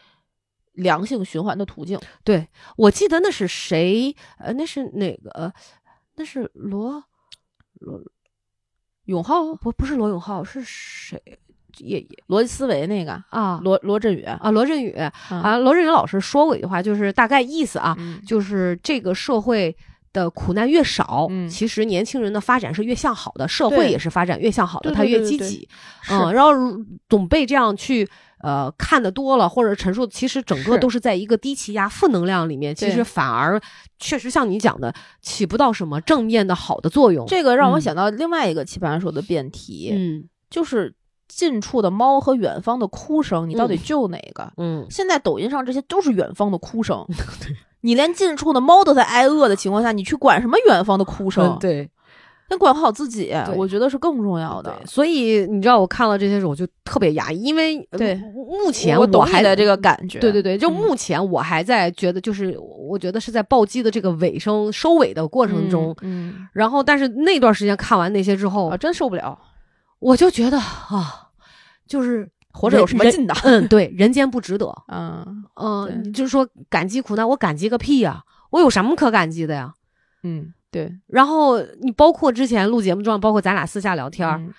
[0.74, 2.00] 良性循环的途径。
[2.24, 4.16] 对，我记得那是谁？
[4.38, 5.30] 呃，那是哪个？
[5.32, 5.54] 呃
[6.20, 7.04] 那是罗
[7.76, 8.02] 罗
[9.04, 11.40] 永浩、不不是罗永浩，是谁？
[11.80, 19.76] 也也逻辑思维那个啊罗罗振宇啊，罗振宇啊啊，罗振宇老师说过一句话，就是大概意思啊，嗯就是这个社会
[20.14, 25.68] 的苦难越少，嗯其实年轻人的发展是越向好的，社会也是发展越向好的，对他越积极。
[26.10, 28.08] 嗯，然后如总被这样去
[28.42, 33.60] 呃看的多了，或者陈述，其实整个都是在一个低气压、负能量里面，其实反而
[34.00, 37.26] 确实像你讲的，起不到什么正面的好的作用。
[37.28, 40.94] 这个让我嗯想到另外一个棋盘说的辩题，嗯就是
[41.28, 44.52] 近处的猫和远方的哭声，你到底嗯救哪个？
[44.58, 47.06] 嗯，现在抖音上这些都是远方的哭声，
[47.82, 51.46] 你连近处的猫都在挨饿的情况下，你去管什么远方的哭声？
[51.46, 51.90] 嗯，对
[52.50, 69.38] 先管好自己，我觉得是更重要的。，所以你知道我看了这些时候，我就特别压抑，因为呃对目前我懂还你的这个感觉，对对对，就嗯目前我还在觉得，就是我觉得是在暴击的这个尾声收尾的过程中，嗯，然后但是那段时间看完那些之后，嗯啊，真受不了，
[70.00, 71.30] 我就觉得啊，
[71.88, 73.34] 就是活着有什么劲的？
[73.44, 74.74] 嗯，对，人间不值得。
[74.88, 79.74] 嗯嗯、就是说感激苦难，我感激个屁呀、我有什么可感激的呀？
[80.24, 84.54] 嗯，对，然后你包括之前录节目状，包括咱俩私下聊天儿，嗯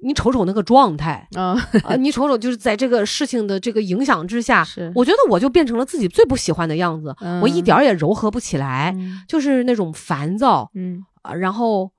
[0.00, 11.90] 你瞅瞅那个状态啊，啊、你瞅瞅就是在这个事情的这个影响之下，是我觉得我就变成了自己最不喜欢的样子，我一点儿也柔和不起来，嗯就是那种烦躁嗯啊，然后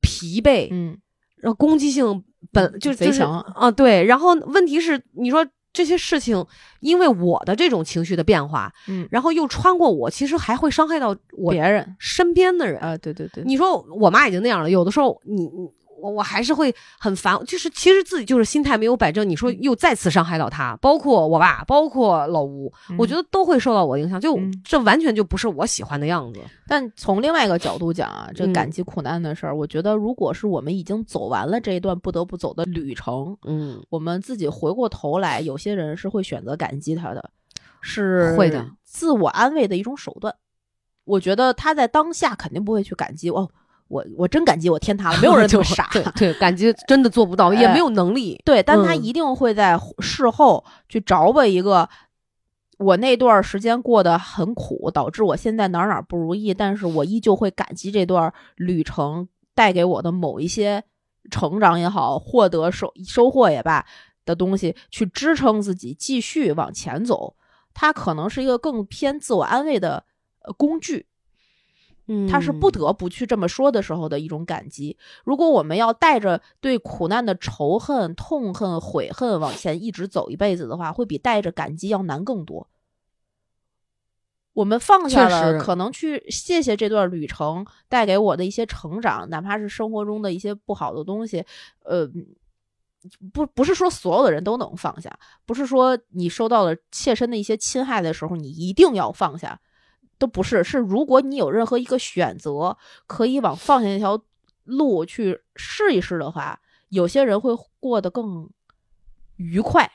[0.00, 0.96] 疲惫，嗯
[1.44, 4.02] 然后攻击性本嗯就就是贼强啊，对。
[4.04, 6.42] 然后问题是，你说这些事情，
[6.80, 12.80] 因为我的这种情绪的变化，嗯，然后又穿过我，其实还会伤害到我别人身边的人。
[12.80, 15.68] 啊，对对对，你说我妈已经那样了，有的时候你你
[16.04, 19.58] 我我还是会很烦，就是其实自己就是心态没有摆正，你说嗯。
[19.62, 24.52] 又再次伤害到他，包括我爸，包括老吴，我觉得，都会受到我影响，就、嗯。
[24.62, 26.40] 这完全就不是我喜欢的样子。
[26.68, 28.52] 但从另外一个角度讲啊，这嗯。
[28.52, 37.30] 感激苦难的事儿，我觉得如果是我们已经走完了这一段不得不走的旅程，嗯，我们自己回过头来，有些人是会选择感激他的，
[37.80, 40.34] 是会的，自我安慰的一种手段。
[41.04, 43.50] 我觉得他在当下肯定不会去感激哦，
[43.88, 45.88] 我我真感激我天塌了， 没有人这么傻。
[45.92, 48.40] 对对，感激真的做不到， 也哎没有能力。
[48.44, 51.88] 对，但他嗯一定会在事后去找吧一个，
[52.78, 60.82] 我那段时间过得很苦，导致我现在哪儿哪儿不如意，但是我依旧会感激这段旅程带给我的某一些
[61.30, 63.84] 成长也好，获得收收获也罢
[64.24, 67.36] 的东西，去支撑自己继续往前走。
[67.72, 70.04] 它可能是一个更偏自我安慰的
[70.42, 71.06] 呃工具，
[72.06, 74.96] 嗯，他是不得不去这么说的时候的一种感激。
[75.24, 82.68] 如果我们要带着对苦难的仇恨、痛恨、悔恨往前一直走一辈子的话，会比带着感激要难更多。
[84.52, 91.44] 我们放下了，可能去谢谢这段旅程带给我的一些成长，哪怕是生活中的一些不好的东西，
[91.82, 92.08] 呃，
[93.32, 99.60] 不不是说所有的人都能放下，不是说你受到了切身的一些侵害的时候，你一定要放下，
[100.18, 100.62] 都不是。
[100.64, 104.22] 是如果你有任何一个选择，可以往放下那条
[104.64, 108.50] 路去试一试的话，有些人会过得更
[109.36, 109.90] 愉快，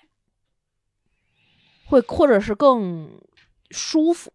[1.86, 3.20] 会或者是更
[3.72, 4.34] 舒服。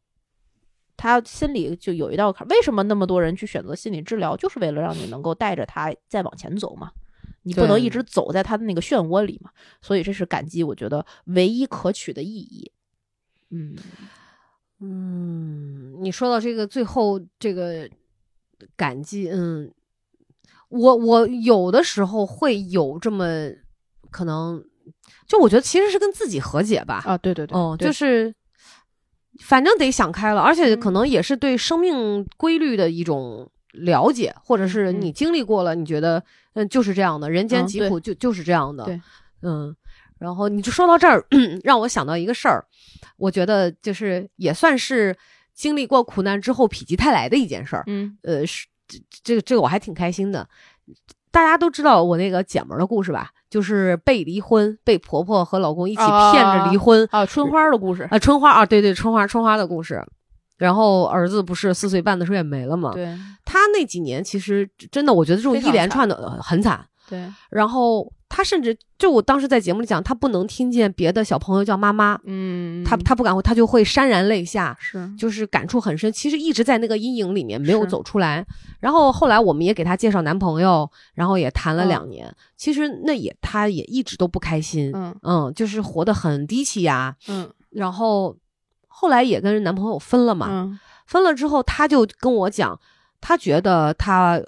[0.97, 2.47] 他心里就有一道坎。
[2.49, 6.93] 为什么那么多人去选择心理治疗，就是为了让你能够带着他再往前走嘛？
[7.43, 9.51] 你不能一直走在他的那个漩涡里嘛？
[9.83, 12.73] 所以这是感激，我觉得唯一可取的意义。
[13.51, 13.77] 嗯
[14.85, 17.89] 嗯，你说到这个最后这个
[18.77, 19.73] 感激，嗯，
[20.69, 23.51] 我我有的时候会有这么
[24.11, 24.63] 可能，
[25.27, 27.91] 就我觉得其实是跟自己和解吧，啊，对对对，哦，就。
[27.91, 28.35] 是
[29.41, 30.81] 反正得想开了，而且嗯。
[30.81, 39.01] 可能也是对生命规律的一种了解，或者是嗯你经历过了，你觉得嗯就是这样的，人间疾苦就就是这样的，对，
[39.43, 39.75] 嗯。
[40.19, 41.25] 然后你就说到这儿，
[41.65, 42.65] 让我想到一个事儿，
[43.17, 45.17] 我觉得就是也算是
[45.55, 47.85] 经历过苦难之后否极泰来的一件事儿。
[47.87, 50.49] 嗯呃，是这这个这个我还挺开心的。
[51.31, 53.31] 大家都知道我那个姐们儿的故事吧？
[53.51, 57.07] 就是被离婚，被婆婆和老公一起骗着离婚。
[57.11, 60.01] 啊，春花的故事，啊，春花啊，对对，春花春花的故事。
[60.57, 62.93] 然后儿子不是四岁半的时候也没了嘛？
[62.95, 63.07] 对
[63.45, 66.87] 他那几年其实真的，我觉得这种一连串的呃很惨。
[67.09, 74.77] 对，然后他甚至就我当时在节目里讲，他不能听见别的小朋友叫妈妈，嗯，他他不敢，他就会潸然泪下。
[74.81, 78.45] 是就是感触很深，其实一直在那个阴影里面没有走出来。
[78.81, 82.35] 然后后来我们也给她介绍男朋友，然后也谈了嗯两年。
[82.57, 84.93] 其实那也她也一直都不开心，
[85.23, 87.15] 嗯就是活得很低气压。
[87.29, 88.37] 嗯然后
[88.89, 92.77] 后来也跟男朋友分了嘛，嗯分了之后她就跟我讲，
[93.21, 94.43] 她觉得她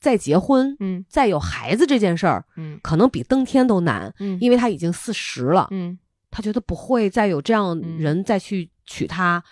[0.00, 1.04] 再结婚、嗯。
[1.08, 2.78] 再有孩子这件事儿，嗯。
[2.82, 5.68] 可能比登天都难，嗯，因为他已经四十了。
[5.70, 5.98] 嗯。
[6.30, 7.98] 他觉得不会再有这样嗯。
[7.98, 9.42] 人再去娶她，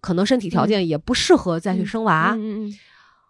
[0.00, 2.34] 可能身体条件也不适合再去生娃。
[2.34, 2.72] 嗯嗯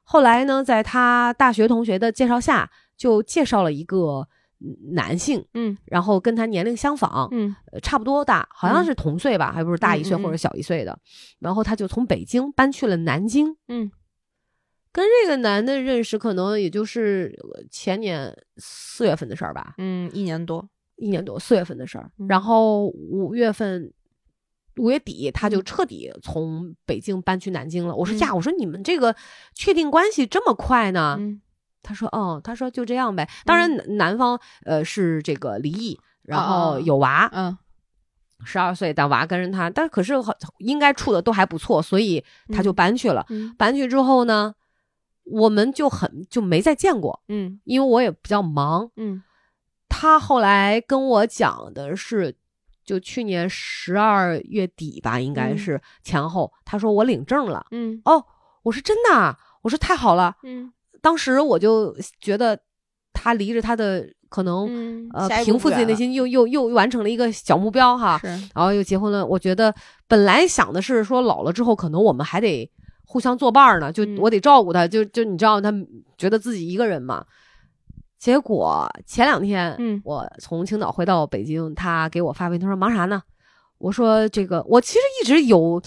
[0.05, 4.27] 后来呢，在他大学同学的介绍下，就介绍了一个
[4.61, 5.77] 嗯男性，嗯。
[5.85, 7.55] 然后跟他年龄相仿，嗯。
[7.73, 8.85] 呃差不多大，好像嗯。
[8.85, 10.99] 是同岁吧，还不是大一岁或者小一岁的。
[11.41, 13.91] 然后他就从北京搬去了南京，嗯
[14.93, 19.75] 跟这个男的认识，可能也就是呃前年四月份的事儿吧。
[19.79, 23.93] 嗯，一年多，一年多四月份的事儿，嗯然后五月份。
[24.81, 27.93] 五月底，他就嗯彻底从北京搬去南京了。
[27.97, 29.13] 我说嗯呀，我说你们这个
[29.53, 31.17] 确定关系这么快呢？
[31.19, 31.43] 嗯
[31.83, 33.29] 他说，哦，他说就这样呗。
[33.45, 37.59] 当然，男男方呃是这个离异，然后哦有娃，嗯
[38.45, 42.23] 十二岁，但娃跟着他，但可是好应该处的都还不错，所以
[42.53, 43.27] 他就嗯搬去了。
[43.31, 44.55] 嗯搬去之后呢，
[45.31, 48.91] 我们就很就没再见过，嗯因为我也比较忙。
[48.97, 49.23] 嗯
[49.89, 52.35] 他后来跟我讲的是，
[52.85, 57.67] 就去年十二月底吧，应该嗯是前后，他说我领证了。
[57.71, 58.25] 嗯哦，
[58.63, 60.37] 我说真的啊，我说太好了。
[60.43, 62.59] 嗯当时我就觉得
[63.13, 68.19] 他离着他的可能、嗯，呃平复自己内心，又又又完成了一个小目标哈。
[68.19, 69.25] 是然后又结婚了。
[69.25, 69.75] 我觉得
[70.07, 72.71] 本来想的是说老了之后，可能我们还得
[73.11, 75.73] 互相作伴儿呢，就嗯我得照顾他，就就你知道他
[76.19, 77.25] 觉得自己一个人嘛。
[78.19, 83.23] 结果前两天，嗯我从青岛回到北京，他给我发微信，他说忙啥呢？
[83.79, 85.81] 我说这个，我其实一直有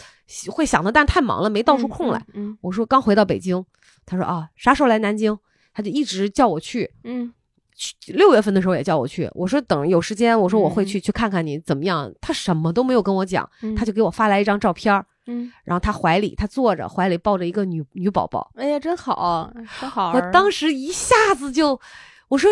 [0.50, 2.26] 会想的，但太忙了，没倒出空来。
[2.34, 3.64] 嗯我说刚回到北京，
[4.06, 5.38] 他说啊，啥时候来南京？
[5.74, 6.90] 他就一直叫我去。
[7.04, 7.32] 嗯
[7.74, 12.12] 去六月份的时候也叫我去，我说等有时间，我说我会嗯去、去看看你怎么样。
[12.22, 18.52] 他什么都没有跟我讲，嗯，他就给我发来一张照片儿，嗯，然后他怀里他坐着，怀里抱着一个女女宝宝。
[18.56, 20.14] 哎呀，真好，真好。
[20.14, 21.80] 我当时一下子就，
[22.28, 22.50] 我说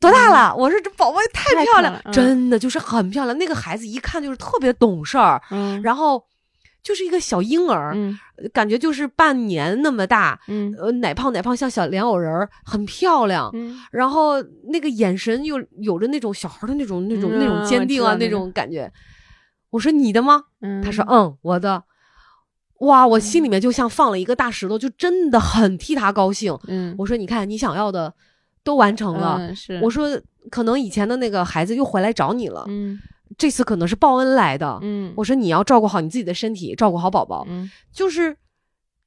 [0.00, 0.54] 多大了？
[0.56, 3.36] 我说这宝宝也太漂亮，真的就是很漂亮。
[3.36, 6.24] 那个孩子一看就是特别懂事儿，嗯，然后
[6.82, 8.18] 就是一个小婴儿，嗯
[8.52, 13.50] 感觉就是半年那么大，嗯呃，奶胖奶胖像小莲藕人儿，很漂亮。
[13.54, 18.92] 嗯然后那个眼神又有着那种小孩的那种、那种、那种嗯坚定啊，那种感觉。
[19.70, 20.44] 我说你的吗？
[20.60, 21.84] 嗯，他说嗯，我的。
[22.80, 26.56] 哇，我心里面就像放了一个大石头，就真的很替他高兴。
[26.68, 28.14] 嗯，我说你看，你想要的
[28.62, 29.36] 都完成了。
[29.40, 30.08] 嗯是，我说
[30.48, 32.96] 可能以前的那个孩子又回来找你了，嗯
[33.36, 34.78] 这次可能是报恩来的。
[34.82, 37.44] 嗯，我说你要照顾好你自己的身体，照顾好宝宝。
[37.48, 38.36] 嗯就是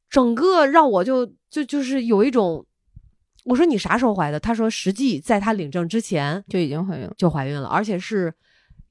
[0.09, 2.65] 整个让我就就就是有一种，
[3.45, 4.37] 我说你啥时候怀的？
[4.37, 8.33] 他说实际在他领证之前就已经怀孕了就怀孕了，而且是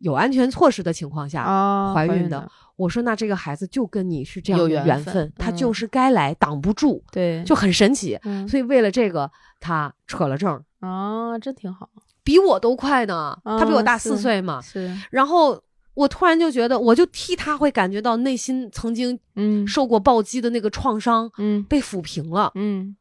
[0.00, 1.42] 有安全措施的情况下。
[1.42, 8.18] 啊，怀孕的的，我说那这个孩子就跟你是这样缘缘分他嗯就是该来，挡不住，对，就很神奇。
[8.24, 9.30] 嗯所以为了这个，
[9.60, 11.88] 他扯了证，啊，真挺好，
[12.22, 13.38] 比我都快呢。
[13.44, 14.60] 他比我大四岁嘛。
[14.60, 15.62] 是，然后
[15.94, 22.50] 我突然就觉得，我就替他会感觉到内心曾经嗯受过暴击的那个创伤嗯被抚平了。
[22.54, 22.96] 嗯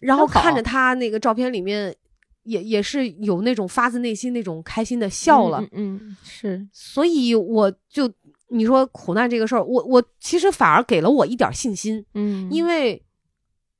[0.00, 1.94] 然后看着他那个照片里面，
[2.42, 5.60] 也也是有那种发自内心那种开心的笑了。
[5.72, 8.12] 嗯嗯，是，所以我就
[8.48, 13.02] 你说苦难这个事儿，我我其实反而给了我一点信心，嗯，因为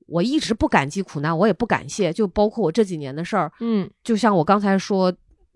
[0.07, 5.13] 我一直不感激苦难，我也不感谢，就包括我这几年的事儿，嗯就像我刚才说。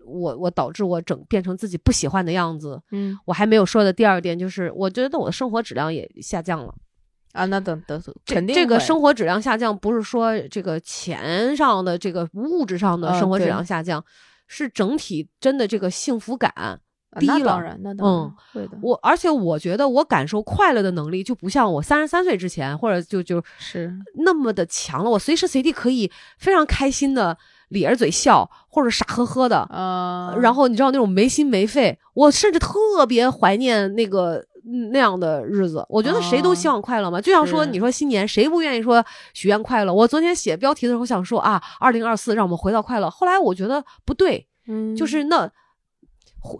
[0.07, 6.71] 我我导致我整变成自己不喜欢的样子，嗯我还没有说的第二点就是，我觉得我的生活质量也下降了。
[7.35, 14.03] 啊，那等等，这肯定这个生活质量下降，不是说这个钱上的这个物质上的呃生活质量下降，
[14.47, 16.77] 是整体真的这个幸福感啊
[17.19, 17.61] 低了那当。
[17.61, 18.77] 然，那当然、嗯会的。
[18.81, 25.09] 我而且我觉得我感受快乐的能力就不像我三十三岁之前，或者就就是那么的强了。
[25.09, 27.37] 我随时随地可以非常开心的
[27.69, 34.54] 咧着嘴笑，或者傻呵呵的，呃，然后你知道那种没心没肺，我甚至特别怀念那个嗯
[34.91, 35.85] 那样的日子。
[35.89, 39.03] 我觉得谁都希望快乐嘛，就像说你说新年谁不愿意说
[39.33, 39.93] 许愿快乐？
[39.93, 45.51] 我昨天写标题的时候想说啊，二零二四让我们回到快乐，后来我觉得不对，嗯，就是那。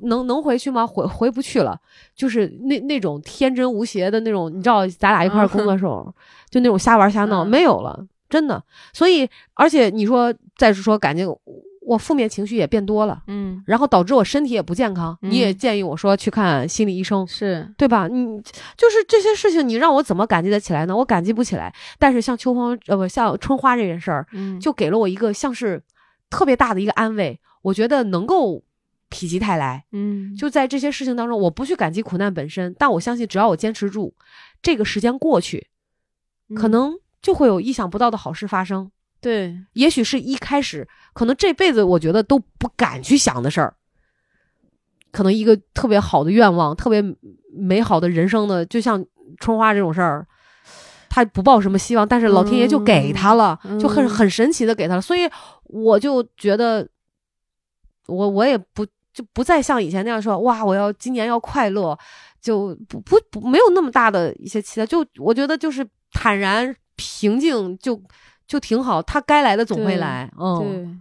[0.01, 0.87] 能能回去吗？
[0.87, 1.79] 回回不去了，
[2.15, 6.11] 就是那那种天真无邪的那种，你知道，咱俩一块儿工作的时候，
[6.49, 8.63] 就那种瞎玩瞎闹、嗯没有了，真的。
[8.93, 11.23] 所以，而且你说，再是说感觉
[11.85, 15.17] 我负面情绪也变多了，嗯然后导致我身体也不健康。
[15.21, 18.07] 嗯你也建议我说去看心理医生，是对吧？
[18.07, 18.41] 你
[18.75, 20.95] 就是这些事情，你让我怎么感激得起来呢？
[20.97, 21.73] 我感激不起来。
[21.99, 25.81] 但是像秋风呃不像春花这件事儿，嗯就给了我一个像是
[26.29, 27.39] 特别大的一个安慰。
[27.61, 28.63] 我觉得能够
[29.09, 34.13] 否极泰来，嗯就在这些事情当中，我不去感激苦难本身，但我相信只要我坚持住，
[34.61, 35.67] 这个时间过去，
[36.55, 38.91] 可嗯能就会有意想不到的好事发生。
[39.25, 39.57] 对。
[39.73, 43.73] 也许是一开始，可能这辈子我觉得都不敢去想的事儿，
[45.11, 47.03] 可能一个特别好的愿望，特别
[47.51, 49.03] 美好的人生的，就像
[49.39, 50.27] 春花这种事儿，
[51.09, 55.27] 他不抱什么希望，但是老天爷就给他了，嗯就很很神奇的给他了，所以
[55.63, 56.87] 我就觉得，
[58.05, 61.97] 我我也不就不再像以前那样说，哇，我要今年要快乐，
[62.39, 67.99] 就不不不没有那么大的一些期待，就我觉得就是坦然平静就
[68.47, 70.97] 就挺好，他该来的总会来，嗯，对。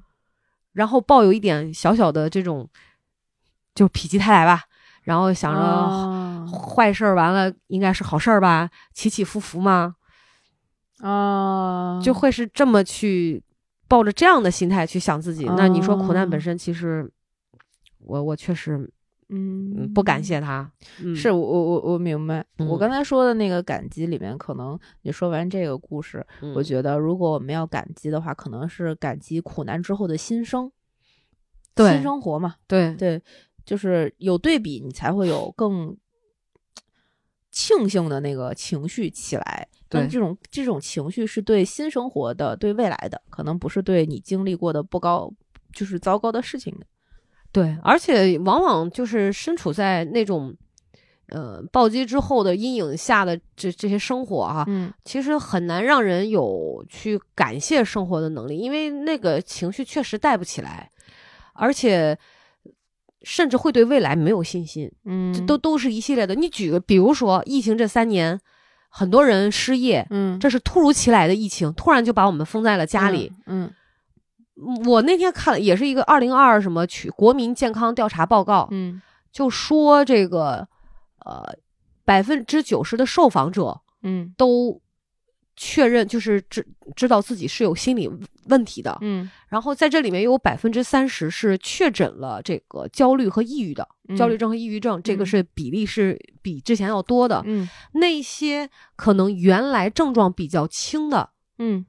[0.72, 2.68] 然后抱有一点小小的这种，
[3.74, 4.64] 就否极泰来吧，
[5.02, 9.94] 然后想着啊坏事儿完了应该是好事儿吧，起起伏伏嘛，
[11.00, 13.42] 啊，就会是这么去
[13.86, 15.44] 抱着这样的心态去想自己。
[15.56, 16.40] 那你说苦难本哦。
[16.40, 17.08] 身，其实
[17.98, 18.90] 我我确实
[19.34, 20.70] 嗯嗯不感谢他，
[21.02, 21.14] 嗯。
[21.14, 22.78] 是我我我我明白，我嗯。
[22.78, 26.24] 刚才说的那个感激里面，可能你说完这个故事，
[26.54, 30.70] 我觉得如果我们要感激的话，可能是感激苦难之后的新生，
[31.74, 32.94] 对新生活嘛，对。
[32.94, 33.20] 对，
[33.64, 35.96] 就是有对比，你才会有更
[37.50, 39.68] 庆幸的那个情绪起来。
[39.88, 40.10] 但对。
[40.12, 45.32] 这种这种情绪是对新生活的、对未来的，可能不是对你经历过的不高，
[45.72, 46.86] 就是糟糕的事情的。
[47.54, 50.54] 对，而且往往就是身处在那种。
[51.28, 60.90] 呃，暴击之后的阴影下的这这些生活啊，嗯其实很难让人有去感谢生活的能力，因为那个情绪确实带不起来，
[61.54, 62.16] 而且
[63.22, 66.34] 甚至会对未来没有信心，嗯，这都都是一系列的。
[66.34, 68.38] 你举个，比如说疫情这三年，
[68.90, 73.72] 很多人失业，嗯这是突如其来的疫情，突然就把我们封在了家里。，嗯
[74.86, 79.00] 我那天看了，也是一个二零二什么去国民健康调查报告，嗯
[79.32, 80.68] 就说这个
[81.24, 81.42] 呃
[82.04, 83.80] 百分之九十的受访者。
[84.06, 84.82] 嗯都
[85.56, 88.06] 确认，就是知知道自己是有心理
[88.48, 88.98] 问题的。
[89.00, 97.42] 嗯然后在这里面有百分之三十是确诊了这个焦虑和抑郁的，嗯焦虑症和抑郁症，这个嗯是比例是比之前要多的。
[97.46, 101.86] 嗯那些可能原来症状比较轻的，嗯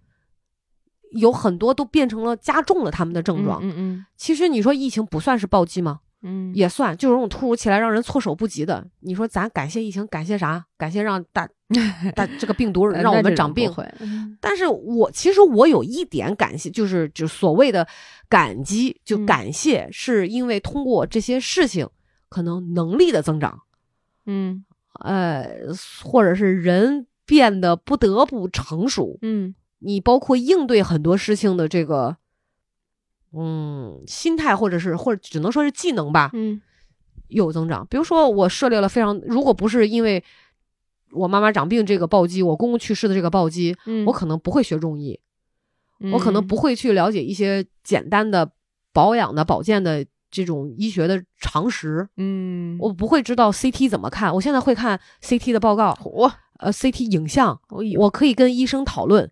[1.15, 3.59] 有很多都变成了加重了他们的症状。
[3.63, 5.99] 嗯嗯其实你说疫情不算是暴击吗？
[6.27, 8.83] 嗯，也算，就是那种突如其来让人措手不及的。
[9.01, 10.65] 你说咱感谢疫情，感谢啥？
[10.75, 11.47] 感谢让大
[12.15, 13.71] 大这个病毒呃让我们长病，
[14.41, 17.87] 但是我其实我有一点感谢，就是就所谓的
[18.27, 21.87] 感激，就嗯感谢，是因为通过这些事情，
[22.27, 23.59] 可能能力的增长，
[24.25, 24.65] 嗯
[25.03, 25.47] 呃，
[26.03, 32.17] 或者是人变得不得不成熟，嗯你包括应对很多事情的这个，
[33.33, 36.61] 嗯，心态或者是或者只能说是技能吧，嗯
[37.27, 37.85] 有增长。
[37.89, 40.23] 比如说，我涉猎了非常，如果不是因为
[41.11, 45.19] 我妈妈长病这个暴击，我公公去世的这个暴击，嗯，我可能不会学中医。
[46.11, 48.51] 我可能嗯不会去了解一些简单的
[48.91, 54.33] 保养的、保健的这种医学的常识，嗯，我不会知道 CT 怎么看。
[54.35, 57.61] 我现在会看 CT 的报告，我，呃，CT 影像，
[57.97, 59.31] 我可以跟医生讨论，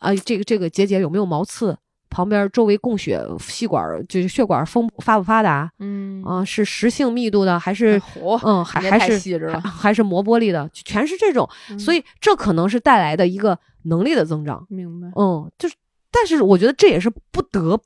[0.00, 1.76] 啊、这个这个结节有没有毛刺，
[2.08, 11.48] 旁边周围供血细管就是血管丰发不发达嗯啊、是实性密度的还是火，嗯还还是还是磨玻璃的，全是这种，
[11.78, 14.66] 所以以这可能是带来的一个能力的增长。
[14.68, 15.74] 明白，嗯，就是，
[16.10, 17.80] 但是我觉得这也是不得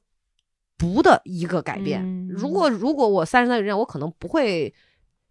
[0.79, 2.03] 不的一个改变。
[2.03, 4.73] 嗯如果如果我三十岁之前，我可能不会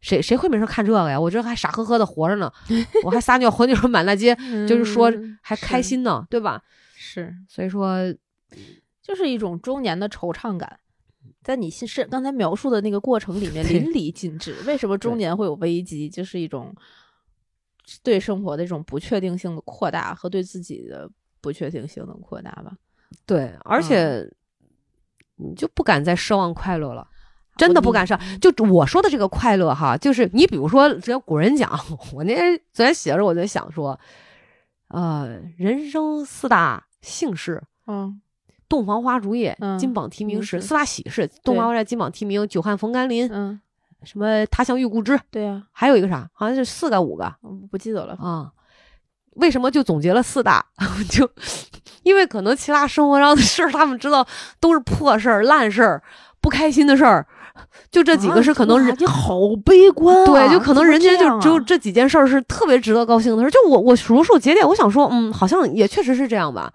[0.04, 1.18] 谁谁会没事看这个呀？
[1.18, 2.52] 我这还傻呵呵的活着呢，
[3.06, 4.36] 我还撒尿和你说满大街，
[4.68, 6.62] 就是说嗯还开心呢，对吧？
[6.94, 8.14] 是，所以说，
[9.02, 10.80] 就是一种中年的惆怅感，
[11.42, 14.54] 在你是是刚才描述的那个过程里面淋漓尽致。
[14.68, 16.10] 为什么中年会有危机？
[16.10, 16.76] 就是一种
[18.04, 22.76] 对生活的一种不确定性的扩大和对自己的不确定性的扩大吧。
[23.26, 24.34] 对，而嗯且
[25.36, 27.08] 你就不敢再奢望快乐了。
[27.56, 31.70] 真的不敢上，就我说的这个快乐哈，就是你比如说，只要古人讲，
[32.14, 34.00] 我那天昨天写的时候，我在想说，
[34.90, 38.20] 呃，人生四大幸事，嗯
[38.68, 43.60] 洞房花烛夜，嗯金榜题名时，四大喜事，洞房花烛夜，金榜题名，久旱逢甘霖，嗯，
[44.04, 47.34] 什么他乡遇故知，对呀、还有一个啥，好像是四个五个
[47.70, 48.14] 不记得了。
[48.16, 48.52] 啊。
[49.38, 50.64] 为什么就总结了四大？
[51.10, 51.28] 就
[52.04, 54.24] 因为可能其他生活上的事儿，他们知道
[54.60, 56.04] 都是破事儿、烂事儿、
[56.40, 57.26] 不开心的事儿，
[57.92, 60.26] 就这几个是可能人哇你好悲观啊！
[60.26, 63.52] 对，就可能人家就只有这这几件事儿是特别值得高兴的事儿。
[63.52, 66.72] 就我我数数节点，我想说，嗯，好像也确实是这样吧。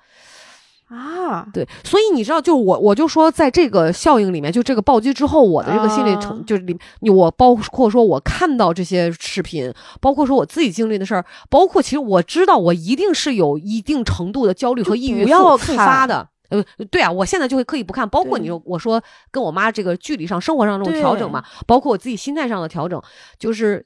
[0.88, 6.74] 啊，对，所以你知道，就我我就说，在这个效应里面，就这个暴击之后，我的这个心理成、啊就是里，
[7.10, 9.70] 我包括说我看到这些视频，
[10.00, 16.28] 包括说我自己经历的事儿，包括其实我知道我一定是有一定程度的焦虑和抑郁复发的。
[16.48, 23.00] 呃，对啊，我现在就会刻意不看，包括你说我说跟我妈这个距离上、生活上这种调整嘛，包括我自己心态上的调整，
[23.38, 23.84] 就是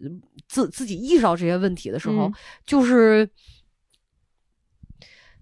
[0.48, 2.32] 自自己意识到这些问题的时候，嗯。
[2.64, 3.28] 就是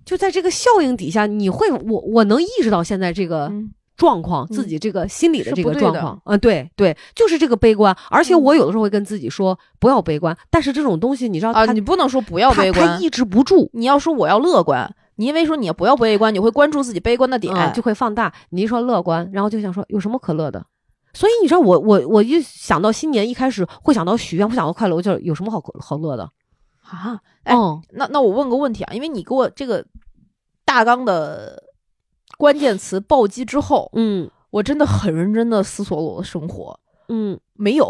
[0.05, 3.73] 就在这个效应底下，你会我我能意识到现在这个嗯。
[3.97, 7.95] 状况，嗯自己这个心理的这个状况，嗯、对对，就是这个悲观。
[8.09, 8.41] 而且嗯。
[8.41, 13.68] 我有的时候会跟自己说不要悲观，但是这种东西你知道啊，你不能说不要悲观，抑制不住。
[13.75, 14.91] 你要说我要乐观，
[15.21, 18.33] 你因为说你不要悲观，你会关注自己悲观的点，嗯，就会放大。
[18.49, 20.64] 你一说乐观，然后就想说有什么可乐的？
[21.12, 26.23] 所以你知道我我我一想到新年一开始会想到许愿，会想到快乐，我就有什么好好乐的？
[26.81, 27.21] 啊。
[27.43, 29.85] 哎嗯那那我问个问题啊，因为你给我这个
[30.64, 31.62] 大纲的
[32.39, 37.87] 关键词暴击之后，嗯我真的很认真的思索了我的生活，嗯，没有，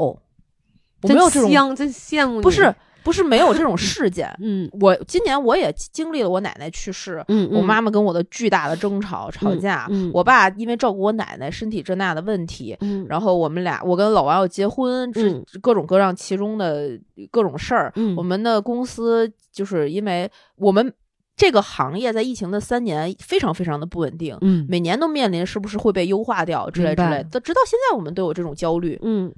[1.03, 2.43] 我没有这种，香，真羡慕你。
[2.43, 4.30] 不是不是没有这种事件。
[4.40, 16.98] 嗯我今年我也经历了我奶奶去世，嗯，我嗯妈妈跟我的巨大的争吵、吵架，嗯我爸因为照顾我奶奶身体这那的问题，嗯然后我们俩，我跟老王要结婚，这嗯各种各样其中的
[17.30, 17.92] 各种事儿。
[17.96, 20.92] 嗯我们的公司就是因为我们
[21.36, 27.40] 这个行业在疫情的三年非常非常的不稳定，嗯每年都面临是不是会被优化掉之类之类的。
[27.40, 29.32] 直到现在，我们都有这种焦虑，嗯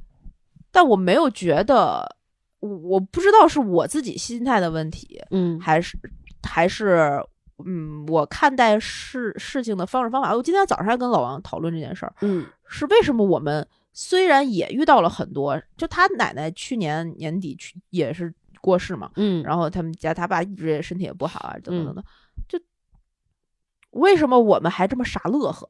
[0.73, 2.17] 但我没有觉得，
[2.63, 5.99] 我我不知道是我自己心态的问题，嗯还是
[6.43, 7.23] 还是。
[7.65, 22.05] 嗯，我看待事事情的方式方法，我今天早上还跟老王讨论这件事儿，嗯是为什么我们虽然也遇到了很多，就他奶奶去年年底去也是过世嘛，嗯，然后他们家他爸一直也身体也不好啊，等等等等，
[22.49, 22.59] 就
[23.91, 25.69] 为什么我们还这么傻乐呵？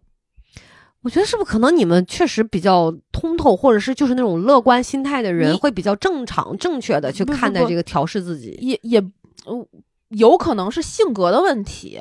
[1.03, 8.57] 我觉得是不是可能你们确实比较通透，或者是就是那种乐观心态的人，会比较正常、正确的去看待这个调试自己。
[8.61, 9.01] 也也
[9.45, 9.67] 呃
[10.09, 12.01] 有可能是性格的问题，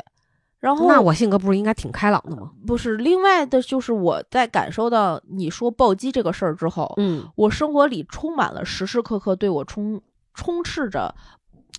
[0.60, 2.52] 然后那我性格不是应该挺开朗的吗？
[2.68, 10.00] 不是另外的，就是我在感受到你说暴击这个事儿之后，嗯我生活里充满了时时刻刻对我充
[10.36, 11.16] 充斥着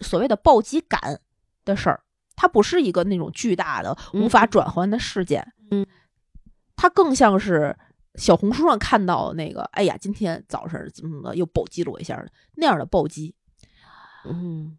[0.00, 1.20] 所谓的暴击感
[1.64, 2.00] 的事儿。
[2.34, 5.86] 它不是一个那种巨大的嗯无法转换的事件，嗯，
[6.82, 7.76] 它更像是
[8.16, 13.32] 小红书上看到的那个，哎呀，今天早上怎么怎么又暴击了我一下的那样的暴击，
[14.28, 14.76] 嗯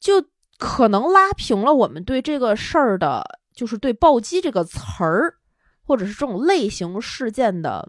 [0.00, 0.14] 就
[0.58, 3.22] 可能拉平了我们对这个事儿的，
[3.54, 5.36] 就是对暴击这个词儿，
[5.84, 7.88] 或者是这种类型事件的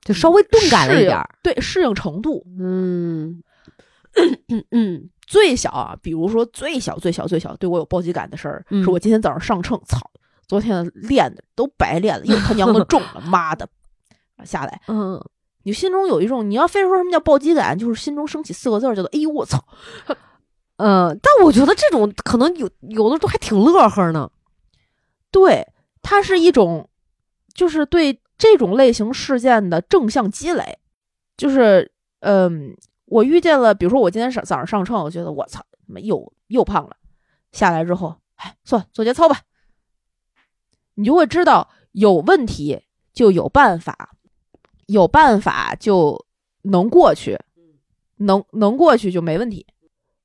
[0.00, 1.38] 就稍微钝感了一点儿。
[1.44, 2.44] 对适应程度。
[2.58, 3.40] 嗯
[4.48, 10.10] 嗯嗯最小啊，比如说最小最小最小对我有暴击感的事儿，嗯是我今天早上上秤，操，
[10.48, 13.68] 昨天练的都白练了，又他娘的重了， 妈的，
[14.44, 15.22] 下来，嗯，
[15.62, 19.62] 你心中有一种，你要非说什么叫暴击感，就是心中升起四个字儿，叫做哎呦我操，
[20.78, 24.30] 嗯，但我觉得这种可能有有的都还挺乐呵呢。
[25.30, 25.64] 对，
[26.02, 26.88] 它是一种，
[27.54, 30.78] 就是对这种类型事件的正向积累，
[31.36, 32.74] 就是嗯。
[33.10, 35.64] 我遇见了，比如说我今天上早上上秤，我觉得我操，
[36.02, 36.94] 又又胖了。
[37.52, 39.40] 下来之后，哎，算了做节操吧。
[40.98, 42.82] 你就会知道，有问题
[43.12, 44.16] 就有办法，
[44.86, 46.26] 有办法就
[46.62, 47.38] 能过去，
[48.16, 49.64] 能能过去就没问题。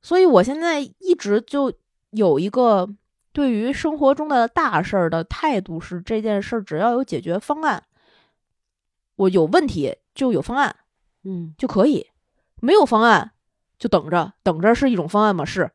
[0.02, 1.72] 所以我现在一直就
[2.10, 2.90] 有一个
[3.32, 7.84] 对于生活中的大事儿的态度是，这件事儿只要有解决方案，
[9.18, 10.76] 我有问题就有方案
[11.24, 12.08] 嗯就可以。
[12.62, 13.32] 没有方案
[13.78, 15.46] 就等着，等着是一种方案吗？
[15.46, 15.70] 是，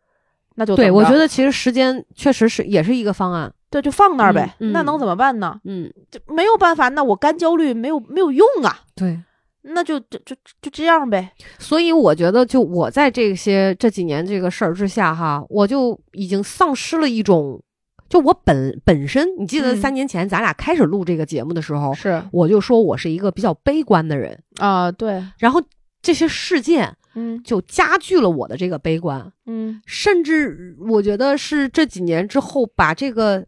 [0.57, 3.55] 那就对，我觉得其实时间确实是也是一个方案。
[3.71, 4.55] 对，就放那儿呗。
[4.61, 5.61] 嗯嗯那能怎么办呢？
[5.64, 9.21] 嗯，就没有办法，那我干焦虑没有没有用啊，对。
[9.62, 11.31] 那就就就就这样呗。
[11.59, 17.61] 所以我觉得，就我在这些这几年这个事儿之下哈，我就已经丧失了一种，
[18.09, 25.61] 就我本本身，你记得嗯三年前咱俩开始录这个节目的时候，是我就说我是一个比较悲观的人，啊，对，然后
[26.01, 33.45] 这些事件嗯就加剧了我的这个悲观，嗯甚至我觉得是这几年之后把这个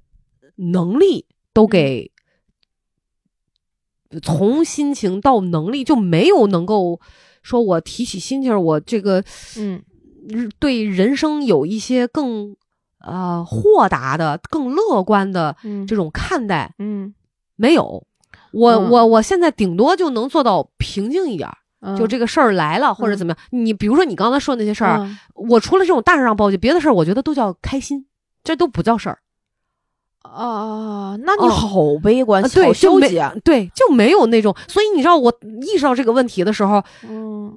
[0.61, 2.12] 能力都给。
[4.22, 7.00] 从心情到能力就没有能够
[7.42, 9.22] 说，我提起心情儿，我这个
[9.56, 9.80] 嗯
[10.58, 12.56] 对人生有一些更
[12.98, 17.14] 呃豁达的、更乐观的嗯这种看待，嗯，
[17.54, 18.04] 没有。
[18.52, 21.48] 我、嗯我我现在顶多就能做到平静一点
[21.96, 23.38] 就这个事儿来了或者嗯怎么样。
[23.62, 28.06] 你比如说你刚才说的那些事儿，嗯我除了这种大事上报喜，别的事儿我觉得都叫开心，
[28.42, 29.20] 这都不叫事儿。
[30.23, 33.35] 啊，那你哦好悲观，好消极啊。
[33.43, 34.55] 对，就没有那种。
[34.68, 37.57] 所以你知道，我意识到这个问题的时候，嗯，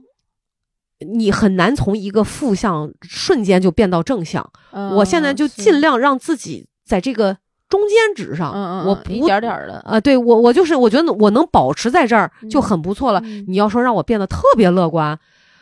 [0.99, 4.49] 你很难从一个负向瞬间就变到正向。
[4.71, 7.37] 我现在就尽量，让自己在这个
[7.69, 13.19] 中间值上，嗯嗯，我嗯一点点儿的，啊，对我我就是我觉得我能保持在这儿就很不错了。
[13.25, 15.17] 嗯你要说让我变得特别乐观，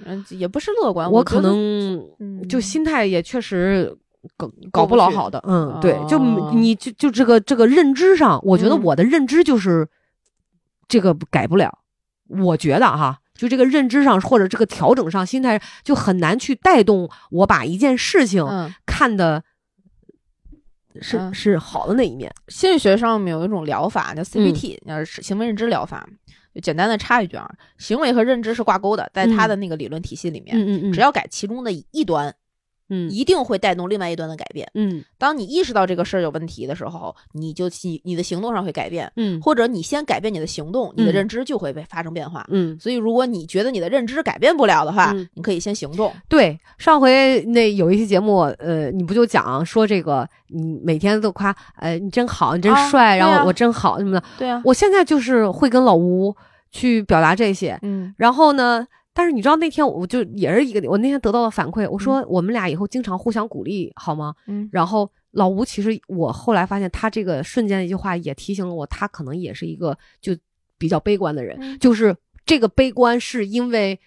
[0.06, 3.98] 嗯，也不是乐观，我可能嗯就心态也确实
[4.38, 5.44] 搞搞不老好的。
[5.48, 9.88] 嗯，对，就哦你就就这个这个认知上，我觉得嗯我的认知就是
[10.88, 11.80] 这个改不了。
[12.28, 19.44] 我觉得哈，就这个认知上或者这个调整上，心态就很难去带动我把一件事情嗯，看的
[21.02, 22.34] 是、嗯是好的那一面。
[22.48, 26.08] 心理学上面有一种疗法叫 CBT，叫是行为认知疗法。
[26.54, 32.34] 就简单的插一句啊，行为和认知是挂钩的，在他的那个理论体系里面，嗯嗯嗯，只要改其中的一端，
[32.92, 34.70] 嗯一定会带动另外一端的改变。
[34.76, 42.46] 嗯当你意识到这个事儿有问题的时候，你就你你的行动上会改变，嗯或者你先改变你的行动，你的嗯认知就会被发生变化。
[42.50, 46.14] 嗯，所以，如果你觉得你的认知改变不了的话，嗯你可以先行动。
[46.30, 54.24] 对，上回那有一期节目，呃，你不就讲说这个，你每天都夸，呃，你真好，你真啊帅，啊然后我真好什么的。
[54.38, 56.36] 对啊，我现在就是会跟老吴
[56.72, 64.34] 去表达这些，嗯然后呢，但是你知道那天我就也是一个，我那天得到的反馈，我说我们俩以后经常互相鼓励好吗？
[64.48, 70.36] 嗯然后老吴其实我后来发现他这个瞬间的一句话也提醒了我，他可能也是一个就
[70.78, 74.00] 比较悲观的人，嗯就是这个悲观是因为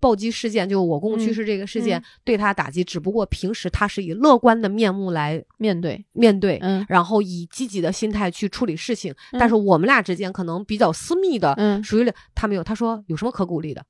[0.00, 6.58] 暴击事件，就我公去世这个事件、嗯对他打击，只不过平时他是以乐观的面目来面对，面对。
[6.62, 12.64] 嗯然后以积极的心态去处理事情，嗯但是我们俩之间可能比较私密的，嗯属于他没有。
[12.64, 13.84] 他说有什么可鼓励的？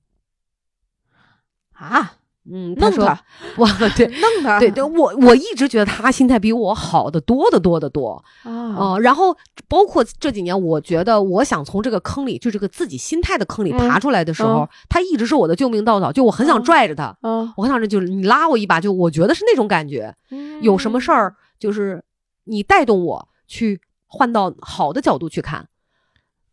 [1.72, 2.18] 啊，
[2.52, 3.18] 嗯，弄他，
[3.58, 8.22] 哇，对弄他，对对，我我一直觉得他心态比我好的多得多得多。
[8.42, 9.36] 啊，嗯、然后
[9.68, 20.14] 包括这几年，我觉得我想从这个坑里，就这个自己心态的坑里嗯爬出来的时候，嗯他一直是我的救命稻草，就我很想嗯拽着他，嗯，我很想就是你拉我一把，就我觉得是那种感觉。
[20.60, 22.02] 有什么事儿，就是
[22.44, 25.68] 你带动我去换到好的角度去看，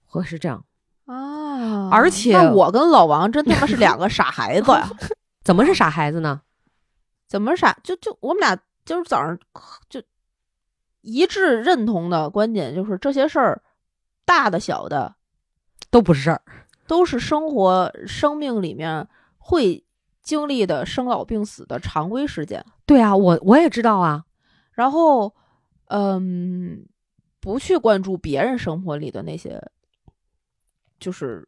[0.06, 0.64] 会是这样。
[1.06, 1.90] 啊？
[1.90, 4.90] 而且那我跟老王真他妈是两个傻孩子呀！
[5.48, 6.42] 怎么是傻孩子呢？
[7.26, 7.80] 怎么傻？
[7.82, 9.40] 就就我们俩今儿早上
[9.88, 10.04] 就
[11.00, 13.64] 一致认同的观点就是这些事儿，
[14.26, 15.16] 大的小的
[15.90, 16.42] 都不是事儿。
[16.86, 19.86] 都是生活生命里面会
[20.22, 22.66] 经历的生老病死的常规事件。
[22.86, 24.26] 对啊，我我也知道啊。
[24.74, 25.34] 然后，
[25.86, 26.86] 嗯，
[27.40, 29.62] 不去关注别人生活里的那些，
[31.00, 31.48] 就是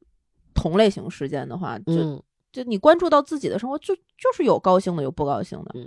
[0.54, 5.86] 同类型事件的话，就、嗯就你关注到自己的生活，就就是有高兴的，有不高兴的，嗯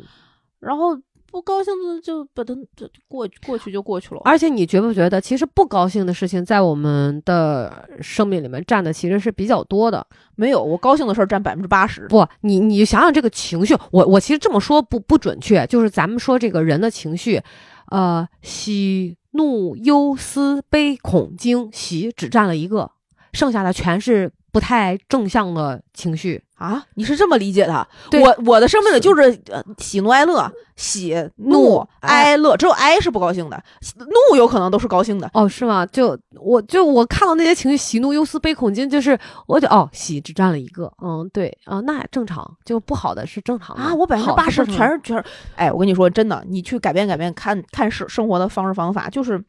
[0.61, 0.97] 然后
[1.29, 4.21] 不高兴的就把它就就过过去就过去了。
[4.25, 10.07] 而且你觉不觉得，其实不高兴的事情在我们的生命里面占的其实是比较多的。
[10.37, 12.07] 没有，我高兴的事儿占百分之八十。
[12.07, 17.43] 不，你你想想这个情绪，我我其实这么说不不准确，就是咱们说这个人的情绪，
[17.91, 22.93] 呃，喜怒忧思悲恐惊，喜只占了一个，
[23.33, 26.43] 剩下的全是不太正向的情绪。
[26.63, 27.85] 啊，你是这么理解的？
[28.23, 33.61] 我我的生命里就是呃喜怒哀乐，喜怒怒哀乐，只有哀是不高兴的，
[33.99, 35.29] 怒有可能都是高兴的。
[35.35, 35.85] 哦，是吗？
[35.87, 45.25] 就我就我看到那些情绪，喜怒忧思悲恐惊，就是我就哦，喜只占了一个，嗯，对啊、那也正常，就不好的是正常的啊，我百分之八十全是全是，
[45.57, 49.43] 哎，我跟你说真的，你去改变改变看看是生活的方式方法，就是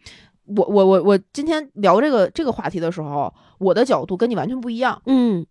[0.45, 5.01] 我我我我今天聊这个这个话题的时候，我的角度跟你完全不一样。
[5.05, 5.45] 嗯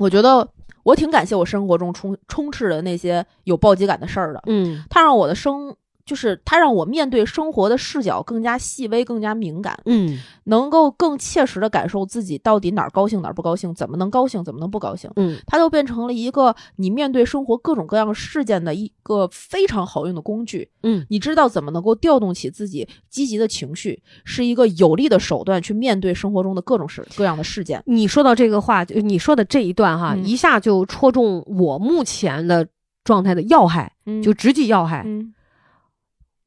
[0.00, 0.48] 我觉得
[0.82, 15.10] 我挺感谢我生活中充充斥的那些有暴击感的事儿的，嗯它让我的生就是它让我面对生活的视角更加细微、更加敏感，嗯能够更切实的感受自己到底哪儿高兴哪儿不高兴，怎么能高兴，怎么能不高兴。
[15.16, 20.70] 嗯它就变成了一个你面对生活各种各样事件的一个非常好用的工具。
[20.82, 27.82] 嗯你知道怎么能够调动起自己积极的情绪，是一个有力的手段去面对生活中的各种事各样的事件。
[27.86, 32.68] 你说到这个话，就你说的这一段哈，嗯一下就戳中我目前的
[33.04, 35.02] 状态的要害，嗯就直击要害。
[35.06, 35.32] 嗯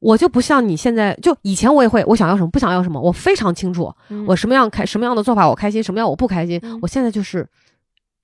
[0.00, 6.60] 我就不像你现在，就以前我也会，我想要什么，不想要什么，我非常清楚，嗯我什么样开什么样的做法我开心，什么样我不开心。
[6.62, 7.48] 嗯我现在就是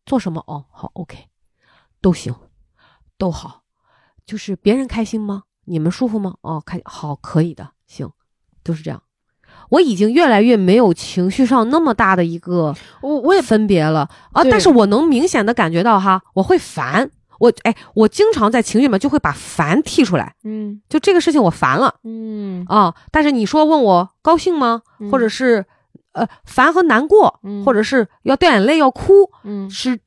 [0.06, 1.18] 做什么哦，好，OK，
[2.00, 2.34] 都行，
[3.18, 3.62] 都好，
[4.24, 5.44] 就是别人开心吗？
[5.64, 6.34] 你们舒服吗？
[6.42, 8.10] 哦，开好，可以的，行，
[8.62, 9.02] 就是这样。
[9.70, 17.10] 我已经越来越没有情绪上那么大的一个我我也分别了啊，但是我能明显的感觉到哈，我会烦，
[17.44, 24.82] 我哎，我经常在情绪里面就会把烦剔出来，嗯就这个事情我烦了嗯啊，但是你说问我高兴吗？
[25.00, 25.66] 嗯或者是
[26.12, 30.00] 呃烦和难过，嗯或者是要掉眼泪要哭，嗯是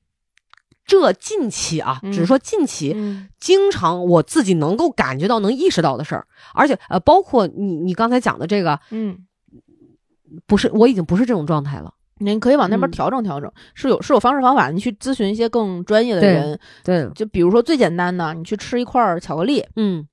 [0.85, 2.93] 这近期啊，嗯只是说近期。
[2.95, 6.25] 嗯经常我自己能够感觉到、能意识到的事儿，
[6.55, 9.27] 而且呃，包括你你刚才讲的这个，嗯，
[10.47, 11.93] 不是我已经不是这种状态了。
[12.19, 16.59] 您可以往那边嗯调整调整，是有是有方式方法，你去咨询一些更专业的人。
[16.83, 20.07] 对，就比如说最简单的，你去吃一块巧克力，嗯，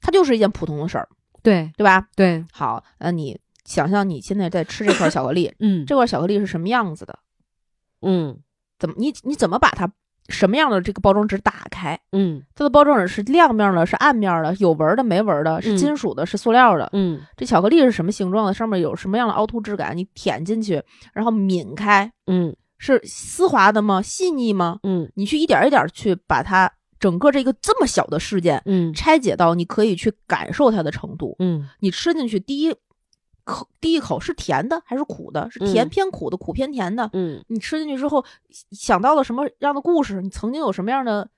[0.00, 1.08] 它就是一件普通的事儿，
[1.42, 2.08] 对对吧？
[2.14, 7.18] 对，好，那你想象你现在在吃这块巧克力，嗯，这块巧克力是什么样子的？
[8.02, 8.38] 嗯
[8.78, 9.90] 怎么你你怎么把它
[10.28, 11.98] 什么样的这个包装纸打开？
[12.12, 16.88] 嗯它的包装纸是亮面的，是暗面的，有纹的，没纹的，是嗯金属的，是塑料的。
[16.92, 18.54] 嗯这巧克力是什么形状的？
[18.54, 19.96] 上面有什么样的凹凸质感？
[19.96, 24.00] 你舔进去，然后抿开，嗯是丝滑的吗？
[24.00, 24.78] 细腻吗？
[24.82, 31.36] 嗯你去一点一点去把它整个这个这么小的事件嗯拆解到你可以去感受它的程度。
[31.38, 32.74] 嗯你吃进去第一
[33.44, 35.50] 口第一口是甜的还是苦的？
[35.50, 37.08] 是甜嗯偏苦的，苦偏甜的。
[37.12, 38.24] 嗯你吃进去之后
[38.72, 40.20] 想到了什么样的故事？
[40.22, 41.28] 你曾经有什么样的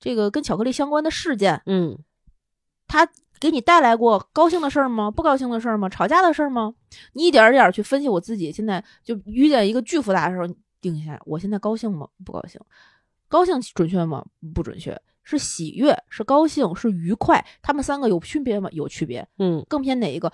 [0.00, 1.62] 这个跟巧克力相关的事件？
[1.66, 1.98] 嗯
[2.86, 3.08] 它
[3.40, 5.10] 给你带来过高兴的事儿吗？
[5.10, 5.88] 不高兴的事儿吗？
[5.88, 6.74] 吵架的事儿吗？
[7.14, 12.08] 你一点儿一点儿去分析我自己，现在就遇见一个巨复杂的时候，你定下来，我现在高兴吗？
[12.24, 12.60] 不高兴。
[13.28, 14.24] 高兴准确吗？
[14.54, 14.98] 不准确。
[15.22, 18.68] 是喜悦，是高兴，是愉快，他们三个有区别吗？
[18.72, 19.26] 有区别。
[19.38, 20.30] 嗯更偏哪一个？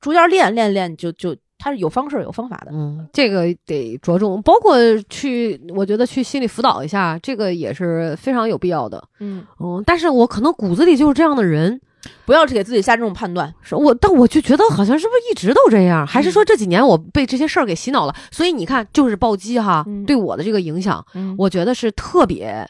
[0.00, 2.72] 逐渐练练练，就就它是有方式有方法的。
[2.72, 4.76] 嗯，这个得着重，包括
[5.08, 9.02] 去，我觉得去心理辅导一下，这个也是非常有必要的。
[9.18, 11.78] 嗯，嗯，但是我可能骨子里就是这样的人，
[12.24, 13.54] 不要给自己下这种判断。
[13.60, 18.14] 是我，但我就觉得好像是不是一直都这样，还是说这几年我被这些事儿给洗脑了？
[18.30, 22.66] 所以你看，就是暴击哈，嗯对我的这个影响，嗯，我觉得是特别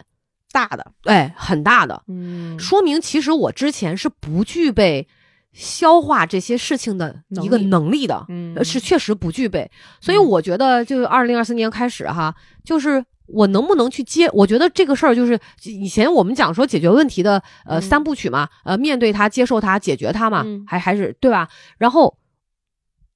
[0.50, 0.84] 大的。
[1.04, 5.06] 哎很大的，嗯说明其实我之前是不具备
[5.52, 9.70] 消化这些事情的一个能力的，嗯呃是确实不具备。
[10.00, 12.34] 所以嗯我觉得，就二零二四年开始哈，
[12.64, 13.04] 就是。
[13.32, 14.28] 我能不能去接？
[14.32, 21.48] 我觉得这个事儿就是以前我们讲说解决问题的呃嗯三部曲嘛，呃面对它、接受它、解决它嘛，嗯还还是对吧？
[21.78, 22.18] 然后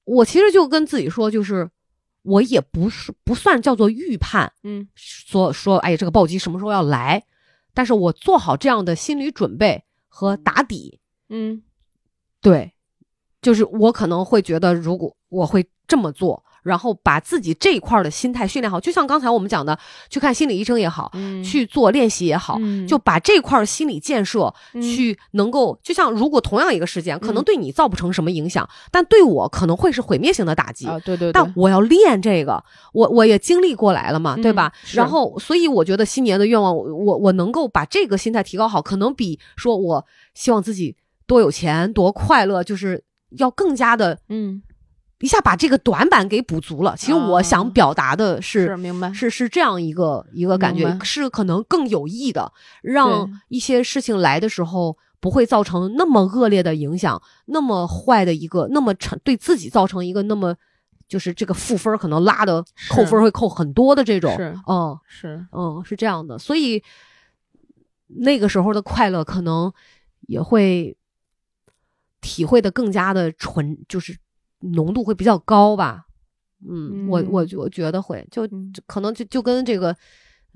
[0.05, 1.69] 我其实就跟自己说，就是
[2.21, 7.21] 我也不是不算叫做预判，嗯说说哎这个暴击什么时候要来，
[7.73, 11.61] 但是我做好这样的心理准备和打底，嗯
[12.45, 12.71] 对，
[13.41, 19.77] 就是我可能会觉得，如果我会这么做，然后把自己这一块儿的心态训练好，就像刚才我们讲的，
[20.09, 30.87] 去看心理医生也好，嗯去做练习也好，嗯就把这块儿心理建设嗯去能够，就像如果同样一个事件，可能嗯对你造不成什么影响，但对我可能会是毁灭性的打击。
[30.87, 34.73] 啊，对对对，但我要练这个，我我也经历过来了嘛，对吧？
[34.93, 40.95] 然后，所以我觉得新年的愿望，我我我能够把这个心态提高好，可能比说我希望自己
[41.27, 44.61] 多有钱、多快乐，就是要更加的嗯。
[45.19, 46.93] 一下把这个短板给补足了。
[46.97, 48.67] 其实我想啊表达的是。
[48.67, 49.11] 是明白。
[49.13, 52.51] 是是这样一个一个感觉，是可能更有益的，
[52.83, 60.53] 让一些事情来的时候不会造成那么恶劣的影响，那么坏的一个，那么成对自己造成一个那么
[61.07, 64.55] 就是这个负分可能拉的扣分会扣很多的这种，是。
[64.67, 64.99] 嗯。
[65.07, 65.47] 是。
[65.53, 66.83] 嗯是这样的，所以
[68.07, 69.71] 那个时候的快乐可能
[70.27, 70.95] 也会
[72.25, 74.17] 体会的更加的纯，就是
[74.73, 76.01] 浓度会比较高吧。
[76.67, 78.49] 嗯，我我嗯我觉得会，就
[78.87, 79.95] 可能就就跟这个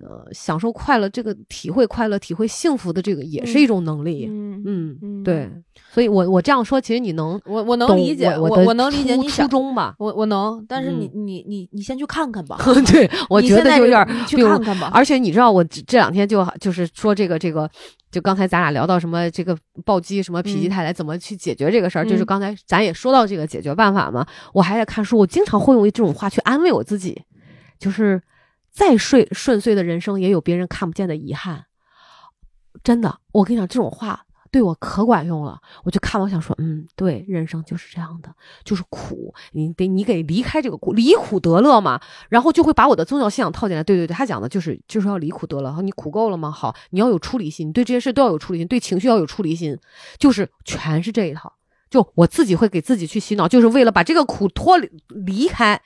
[0.02, 4.28] 呃，享受快乐，这个体会快乐、体会幸福的这个也是一种能力。
[4.30, 5.50] 嗯嗯，嗯对，
[5.92, 9.96] 所以我我这样说，其实你能我我能理解，我我我能理解你初，衷吧？
[10.00, 12.58] 我我能，但是你嗯你你你先去看看吧，
[12.92, 17.70] 对， 我觉得就有点去看看吧，而且你知道，我这这两天就就是说这个这个，
[18.12, 24.26] 就刚才咱俩聊到什么这个暴击什么否极嗯泰来怎么去解决这个事儿，就是嗯刚才咱也说到这个解决办法嘛。
[24.54, 27.22] 我还在看书，我经常会用这种话去安慰我自己，
[27.80, 28.22] 就是
[28.80, 31.66] 再顺顺遂的人生也有别人看不见的遗憾。
[32.82, 35.60] 真的，我跟你讲，这种话对我可管用了。
[35.84, 42.00] 我就看，我想说，嗯，对，人生就是这样的，就是苦，你得你给离开这个苦，离苦得乐嘛。
[42.30, 43.84] 然后就会把我的宗教信仰套进来。
[43.84, 45.82] 对对对，他讲的就是就是要离苦得乐。
[45.82, 46.50] 你苦够了吗？
[46.50, 49.78] 好，你要有处理心，你对这些事都要有处理心，对情绪要有处理心，
[50.18, 51.52] 就是全是这一套。
[51.90, 54.78] 就我自己会给自己去洗脑，就是为了把这个苦脱
[55.10, 55.82] 离开，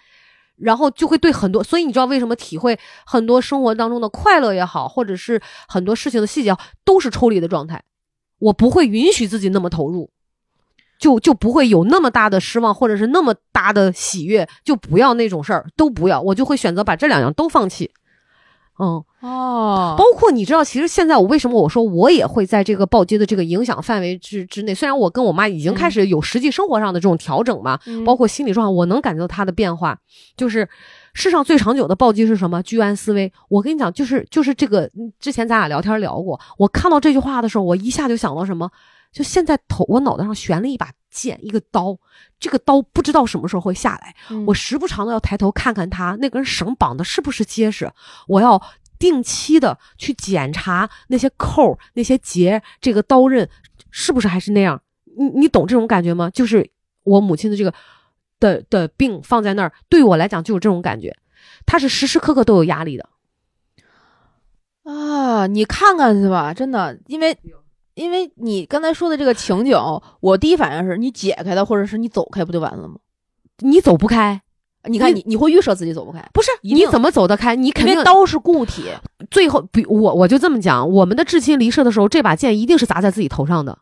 [0.58, 7.84] 然后就会对很多，所以你知道为什么体会很多生活当中的快乐也好，或者是很多事情的细节，都是抽离的状态。
[8.40, 10.12] 我不会允许自己那么投入，
[11.00, 16.20] 就就不会有那么大的失望，或者是那么大的喜悦，就不要那种事儿，都不要。
[16.22, 17.92] 我就会选择把这两样都放弃。
[18.80, 29.98] 嗯，哦包括你知道，其实现在我为什么我说我也会在这个暴击的这个影响范围之之内，虽然我跟我妈已经开始有实际生活上的这种调整嘛，嗯包括心理状态，我能感觉到她的变化。
[30.36, 30.68] 就是
[31.14, 32.62] 世上最长久的暴击是什么？
[32.64, 33.32] 居安思危。
[33.48, 38.70] 我跟你讲，就是就是这个，嗯之前咱俩聊天聊过，我看到这句话的时候，我一下就想到什么？
[39.12, 41.98] 就现在头我脑袋上悬了一把剑，一个刀，
[42.40, 47.92] 这个刀不知道什么时候会下来，嗯我时不常的要抬头看看它那根绳绑的是不是结实，
[48.28, 48.62] 我要
[48.98, 53.48] 定期的去检查那些扣、那些结，这个刀刃
[53.92, 54.82] 是不是还是那样。
[55.16, 56.30] 你你懂这种感觉吗？
[56.32, 56.70] 就是
[57.04, 57.74] 我母亲的这个
[58.40, 61.16] 的的病放在那儿，对我来讲就有这种感觉，
[61.66, 63.08] 她是时时刻刻都有压力的。
[64.84, 66.54] 啊，你看看去吧？
[66.54, 67.38] 真的，因为
[68.04, 69.78] 因为你刚才说的这个情景，
[70.20, 72.96] 我第一反应是你解开它，或者是你走开，不就完了吗？
[73.60, 74.42] 你走不开，
[74.90, 77.56] 你看你你会预设自己走不开，不是你怎么走得开？
[77.56, 78.90] 你肯定刀是固体，
[79.32, 83.80] 最后，比我我就这么讲，我们的至亲离世的时候，这把剑一定是砸在自己头上的。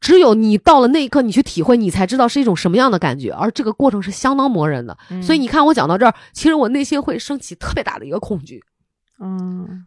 [0.00, 3.30] 只有你到了那一刻，你去体会，你才知道是一种什么样的感觉。
[3.30, 4.98] 而这个过程是相当磨人的。
[5.22, 8.62] 所以你看，我讲到这儿，其实我内心会升起特别大的一个恐惧。
[9.20, 9.86] 嗯，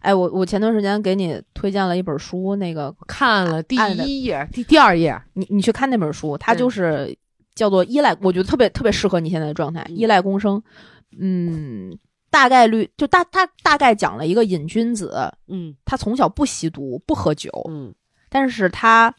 [0.00, 3.76] 哎，我我前段时间给你推荐了一本书，那个看了第
[4.06, 7.16] 一页、第第二页，你你去看那本书，它就是
[7.54, 10.62] 叫做依赖，我觉得特别特别适合你现在的状态，嗯依赖共生。
[11.18, 11.98] 嗯，
[12.30, 17.94] 大概率就大他大概讲了一个瘾君子，嗯他从小不吸毒不喝酒，嗯
[18.28, 19.14] 但是他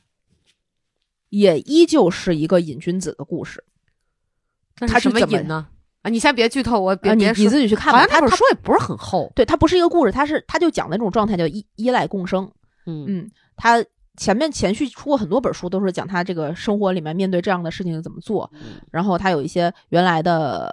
[1.30, 3.64] 也依旧是一个瘾君子的故事。
[4.76, 5.68] 他是什么他是怎么瘾呢？
[6.10, 7.26] 啊，你先别剧透，我别啊，你。
[7.28, 8.08] 你自己去看好像。
[8.10, 9.32] 那本吧他他书也不是很厚。
[9.36, 12.50] 对他不是一个故事，他是他就讲的那种状态叫依依赖共生。
[12.86, 13.84] 嗯嗯，他
[14.18, 18.50] 前面前续出过很多本书，都是讲他这个生活里面面对这样的事情怎么做。
[18.54, 20.70] 嗯然后他有一些原来的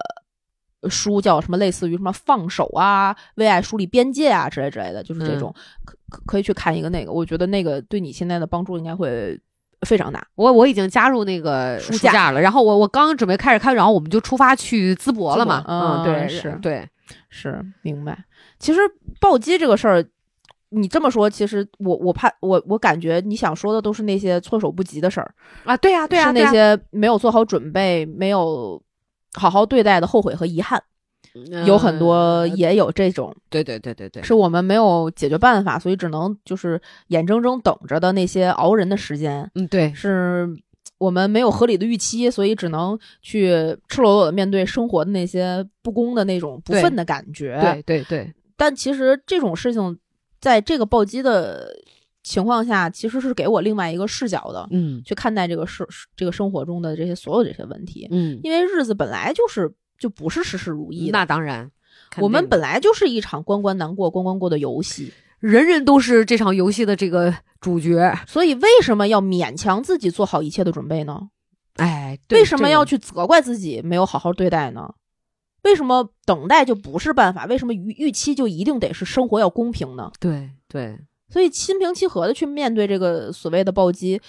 [0.89, 7.13] 书叫什么，类似于什么放手啊、为爱树立边界啊之类之类的，就是这种，可可可以去看一个那个。
[7.13, 9.39] 我觉得那个对你现在的帮助应该会
[9.87, 10.27] 非常大。
[10.35, 15.65] 我我已经加入那个书架了，然后我我刚准备开始看，然后我们就出发去淄博了嘛。
[15.67, 16.87] 嗯对，是对，
[17.31, 18.25] 是明白。
[18.59, 18.81] 其实
[19.21, 20.05] 暴击这个事儿，
[20.71, 25.35] 你这么说，其实我我怕我我感觉你想说的都是那些措手不及的事儿，
[25.65, 28.83] 啊，对呀、对呀、是那些没有做好准备、没有
[29.35, 30.83] 好好对待的后悔和遗憾。
[31.67, 40.49] 有很多呃也有这种，对对对对对，是我们没有解决办法，所以只能就是眼睁睁等着的那些熬人的时间，嗯对，是
[40.99, 43.51] 我们没有合理的预期，所以只能去
[43.89, 47.59] 赤裸裸的面对生活的那些不公的那种不对忿的感觉。
[47.61, 49.99] 对对对，但其实这种事情，
[50.41, 51.69] 在这个暴击的
[52.23, 58.09] 情况下，其实是给我另外一个视角的，嗯去看待这个生这个生活中的这些所有这些问题。
[58.11, 61.71] 嗯，因为日子本来就是就不是事事如意，那当然，
[62.19, 71.29] 我们本来就是一场关关难过关关过的游戏，人人都是这场游戏的这个主角，所以为什么要勉强自己做好一切的准备呢？
[71.77, 72.85] 哎，对为什么要？
[72.85, 74.95] 去责怪自己没有好好对待呢？
[75.63, 77.45] 为什么等待就不是办法？
[77.47, 80.11] 为什么预预期就一定得是生活要公平呢？
[80.21, 84.21] 对对，所以心平气和的去面对这个所谓的暴击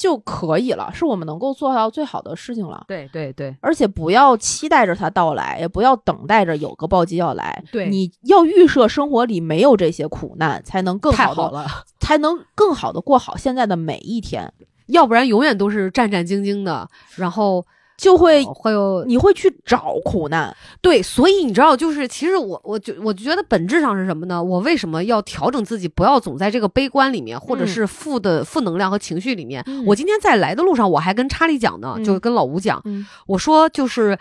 [0.00, 2.82] 就可以了，是我们能够做到最好的事情了。
[2.88, 7.62] 对对对而且不要期待着它到来，也不要等待着有个暴击要来。
[7.70, 11.66] 对你要预设生活里没有这些苦难，才能更好的，
[11.98, 14.50] 才能更好的过好现在的每一天。
[14.86, 17.66] 要不然永远都是战战兢兢的，然后
[18.00, 20.56] 就会会有你会去找苦难。
[20.80, 24.42] 对，所以你知道，就是其实我我就我觉得本质上是什么呢？
[24.42, 27.68] 我为什么要调整自己，不要总在这个悲观里面，或者嗯。
[27.68, 29.62] 是负的负能量和情绪里面？
[29.66, 29.84] 嗯。
[29.84, 32.04] 我今天在来的路上，我还跟查理讲呢，嗯。
[32.04, 33.06] 就跟老吴讲，嗯。
[33.26, 34.18] 我说就是，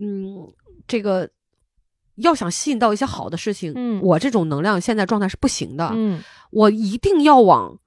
[0.00, 0.48] 嗯，
[0.88, 1.28] 这个
[2.16, 4.00] 要想吸引到一些好的事情，嗯。
[4.02, 6.22] 我这种能量现在状态是不行的，嗯。
[6.50, 7.78] 我一定要往，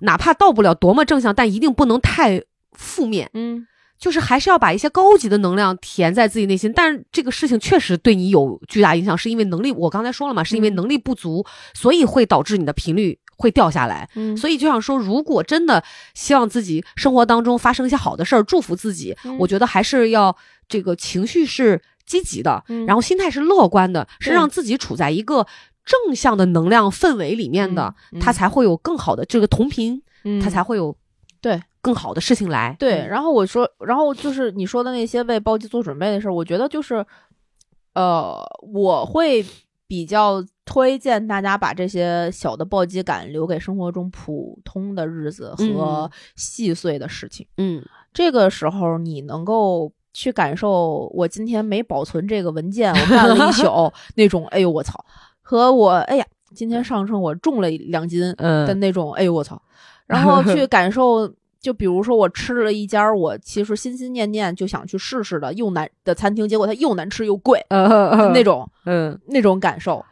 [0.00, 2.42] 哪怕到不了多么正向，但一定不能太
[2.72, 3.30] 负面。
[3.34, 3.66] 嗯。
[3.98, 10.74] 就是还是要把一些高级的能量填在自己内心，但是这个事情确实对你有巨大影响，是因为能力，我刚才说了嘛，是因为嗯。
[10.74, 14.08] 能力不足，所以会导致你的频率会掉下来。
[14.16, 19.38] 嗯，所以就想说，如果真的希望自己生活当中发生一些好的事儿，祝福自己，嗯。
[19.38, 20.36] 我觉得还是要
[20.68, 22.84] 这个情绪是积极的，嗯。
[22.86, 25.46] 然后心态是乐观的，是让自己处在一个
[25.84, 28.20] 正向的能量氛围里面的，嗯嗯。
[28.20, 30.40] 他才会有更好的这个同频，嗯。
[30.40, 30.98] 他才会有对
[31.82, 32.74] 更好的事情来。
[32.78, 37.04] 对，嗯然后我说，然后就是你说的那些为暴击做准备的事儿，我觉得就是，
[37.94, 38.40] 呃，
[38.72, 39.44] 我会
[39.88, 45.64] 比较推荐大家把这些小的暴击感留给生活中普通的日子和
[46.04, 47.46] 嗯细碎的事情。
[47.58, 55.04] 嗯这个时候，你能够去感受我今天没保存这个文件，我干了一宿 那种，哎呦我操，
[55.42, 56.24] 和我哎呀，
[56.54, 59.60] 今天上称我重了两斤的嗯那种，哎呦我操，
[60.06, 61.28] 然后去 感受。
[61.62, 70.04] 就比如说，我吃了一家我其实心心念念就想去试试的又难的餐厅，结果它又难吃又贵，嗯那种嗯那种感受。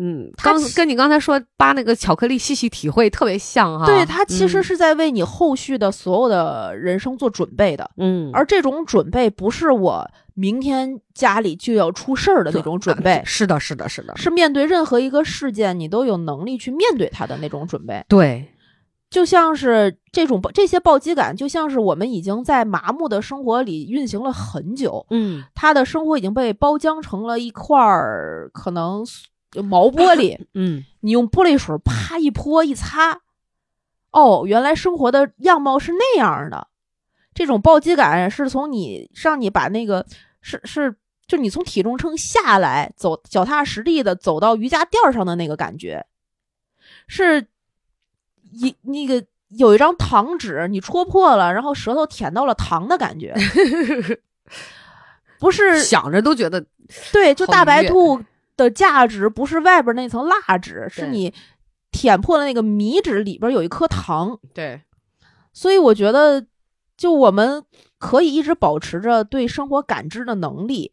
[0.00, 3.84] 嗯，刚跟你刚才说扒那个巧克力细细体会特别像哈。
[3.84, 7.90] 对，它其实嗯是在为你后续的所有的人生做准备的。
[7.96, 18.04] 嗯，而这种准备不是我明天家里就要出事儿的那种准备，是的，是的，是的，是面对任何一个事件你都有能力去面对它的那种准备。
[18.08, 18.46] 对，
[19.10, 25.44] 就像是这种这些暴击感，就像是我们已经在麻木的生活里运行了很久，嗯。
[25.54, 29.04] 他的生活已经被包浆成了一块儿可能
[29.64, 30.84] 毛玻璃， 嗯。
[31.00, 33.20] 你用玻璃水啪一泼一擦，
[34.10, 36.68] 哦，原来生活的样貌是那样的。
[37.34, 40.04] 这种暴击感是从你让你把那个
[40.42, 40.96] 是是，
[41.26, 46.04] 就你从体重秤下来，走脚踏实地的走到瑜伽垫儿上的那个感觉，
[47.06, 47.46] 是
[48.52, 53.34] 一那个有一张糖纸你戳破了，然后舌头舔到了糖的感觉，
[55.38, 56.64] 不是想着都觉得
[57.12, 58.22] 对，就大白兔
[58.56, 61.32] 的价值不是外边那层蜡纸，是你
[61.90, 64.38] 舔破了那个米纸里边有一颗糖。
[64.52, 64.82] 对，
[65.52, 66.46] 所以我觉得，
[66.96, 67.64] 就我们
[67.98, 70.92] 可以一直保持着对生活感知的能力，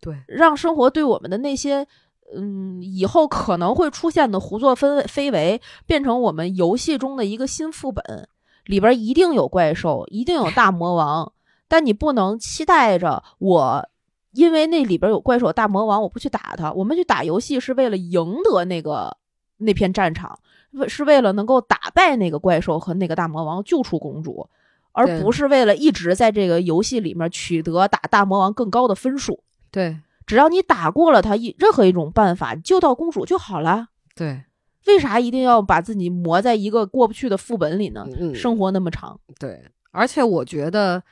[0.00, 1.86] 对，让生活对我们的那些。
[2.34, 8.28] 嗯，以后可能会出现的胡作非非为，变成我们游戏中的一个新副本，
[8.64, 11.32] 里边一定有怪兽，一定有大魔王，
[11.68, 13.88] 但你不能期待着我，
[14.32, 16.72] 因为那里边有怪兽、有大魔王，我不去打他。
[16.72, 19.16] 我们去打游戏是为了赢得那个
[19.58, 20.38] 那片战场，
[20.72, 24.48] 为是为了能够打败那个怪兽和那个大魔王，救出公主，
[24.92, 29.42] 而不是为了一直在这个游戏里面取得打大魔王更高的分数。
[29.70, 29.98] 对，
[30.32, 33.88] 只要你打过了他一任何一种办法，救到公主就好了。
[34.14, 34.44] 对，
[34.86, 38.06] 为啥一定要把自己磨在一个过不去的副本里呢？
[38.18, 41.02] 嗯，生活那么长，对，而且我觉得，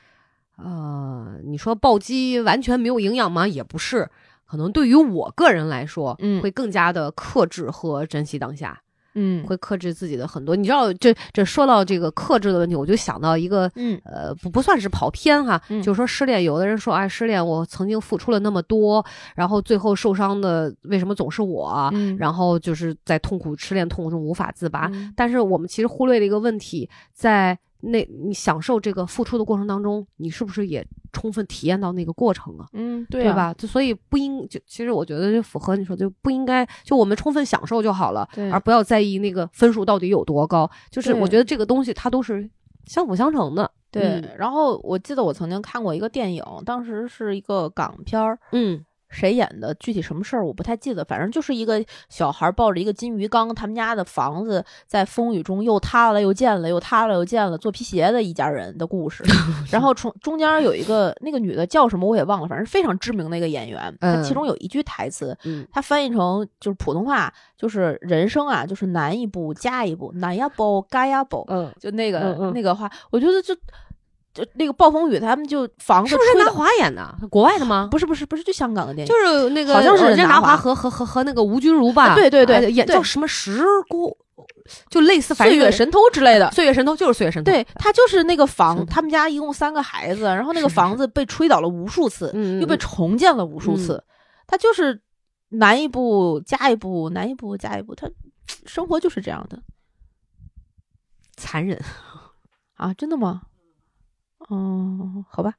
[0.57, 3.47] 呃，你说暴击完全没有营养吗？
[3.47, 4.09] 也不是，
[4.43, 8.81] 可能对于我个人来说，嗯会更加的克制和珍惜当下，
[9.15, 10.55] 嗯会克制自己的很多。
[10.55, 13.69] 你知道，这这说到这个克制的问题，我就想到一个。
[13.75, 19.03] 嗯呃，不不算是跑偏哈，嗯就是说失恋，有的人说，哎，失恋我曾经付出了那么多，
[19.35, 21.91] 然后最后受伤的为什么总是我？
[22.17, 24.89] 然后就是在痛苦失恋痛苦中无法自拔。
[24.93, 32.65] 嗯但是我们其实忽略了一个问题，在那你享受这个付出的过程当中，你是不是也充分体验到那个过程啊？
[32.73, 33.23] 嗯，对啊？
[33.23, 33.53] 对吧？
[33.55, 40.69] 就所以不应就其实我觉得就符合你说，就不应该就我们充分享受就好了，对而不要在意那个分数到底有多高。
[40.89, 42.49] 就是我觉得这个东西它都是
[42.85, 43.69] 相辅相成的。
[43.89, 48.81] 对嗯，然后我记得我曾经看过一个电影，当时是一个港片儿，嗯
[49.11, 49.73] 谁演的？
[49.75, 59.23] 具体什么事儿我不太记得，反正就是一个小孩抱着一个金鱼缸，他们家的房子在风雨中又塌了又建了，又塌了又建了，做皮鞋的一家人的故事。
[59.69, 73.53] 然后从中间有一个那个女的叫什么我也忘了，反正非常知名的一个演员，她其嗯中有一句台词，嗯她翻译成就是普通话，就是人生啊，就是难一步加一步，难呀步嘎呀步，嗯，就那个、嗯嗯那个话，我觉得就
[74.33, 77.13] 就那个暴风雨，他们就房子是不是任达华演的？
[77.29, 77.89] 国外的吗？
[77.91, 82.09] 不是不是不是就香港的电影，就是那个好像是任达华和和和和那个吴君如吧？
[82.09, 84.17] 啊对对对哎演对叫什么石姑
[84.89, 86.49] 就类似岁月神偷之类的。
[86.51, 92.27] 岁月神偷就是岁月神偷，对他就是那个房，他们家一共三个孩子，然后那个房子被吹倒了无数次，
[92.61, 94.01] 又被嗯重建了无数次。
[94.47, 95.01] 他就是
[95.49, 98.09] 难一步加一步，难一步加一步，他
[98.65, 99.59] 生活就是这样的
[101.35, 101.79] 残忍，
[102.75, 102.93] 啊！
[102.93, 103.41] 真的吗？
[104.51, 105.53] 嗯，好吧，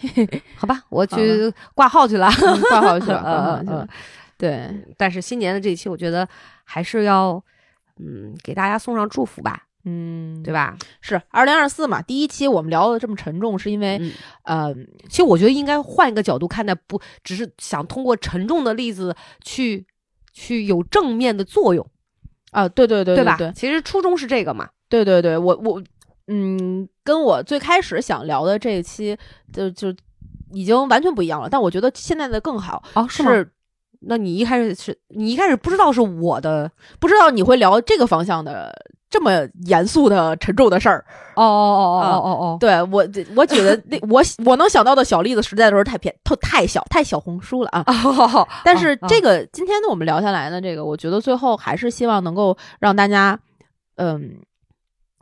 [0.56, 2.28] 好吧，我去挂号去了。
[2.28, 3.88] 嗯挂号去了， 挂号嗯嗯去了。
[4.36, 6.28] 对，但是新年的这一期，我觉得
[6.64, 7.42] 还是要，
[7.98, 10.76] 嗯，给大家送上祝福吧，嗯，对吧？
[11.00, 14.74] 是二零二四嘛，第一期我们聊的这么沉重，是因为嗯，呃，
[15.08, 19.86] 其实我觉得应该换一个角度看待，不只是想通过沉重的例子去
[20.32, 21.86] 去有正面的作用，
[22.50, 23.36] 啊，对对对吧？
[23.38, 24.68] 对其实初衷是这个嘛。
[24.88, 25.82] 对对对，我我
[26.26, 29.16] 嗯，跟我最开始想聊的这一期
[29.52, 29.94] 就就
[30.52, 33.44] 已经完全不一样了，但我觉得现在的更好，哦，是吗？
[34.06, 36.70] 那你一开始是你一开始不知道是我的
[37.00, 38.70] 不知道你会聊这个方向的
[39.08, 41.02] 这么严肃的沉重的事儿。
[41.36, 47.82] 哦哦哦哦哦哦，对我，我觉得那我我能想到的小例子实在都是太偏，太太小，太小红书了啊。
[47.86, 53.38] 哦，但是这个个今天呢，我们聊下来呢，这个我觉得最后还是希望能够让大家，
[53.96, 54.36] 嗯，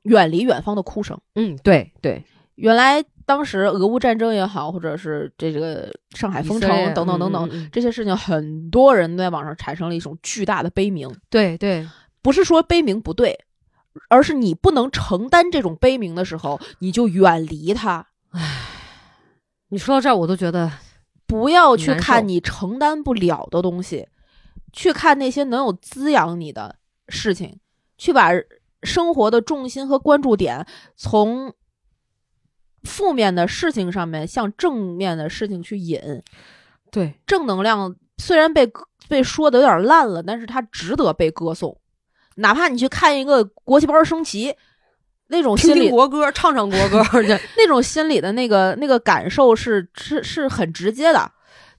[0.02, 1.18] 远离远方的哭声。
[1.34, 2.24] 嗯，对对，
[2.56, 11.10] 原来当时俄乌战争也好，或者是这个上海封城等等等等、这些事情，很多人在网上产生了一种巨大的悲鸣。
[11.30, 11.88] 对对，
[12.20, 13.38] 不是说悲鸣不对，
[14.08, 18.40] 而是你不能承担这种悲鸣的时候，你就远离它，唉
[19.68, 20.70] 你说到这儿，我都觉得。
[21.24, 24.06] 不要去看你承担不了的东西，
[24.70, 26.76] 去看那些能有滋养你的
[27.08, 27.58] 事情，
[27.96, 28.28] 去把
[28.82, 30.66] 生活的重心和关注点
[30.96, 31.52] 从
[32.82, 36.00] 负面的事情上面向正面的事情去引。
[36.90, 38.70] 对，正能量虽然被
[39.08, 41.78] 被说的有点烂了，但是它值得被歌颂。
[42.36, 44.54] 哪怕你去看一个国旗班升旗，
[45.28, 51.30] 那种听心里听国歌，唱唱国歌，这 那种心里的那个那个感受是是是很直接的。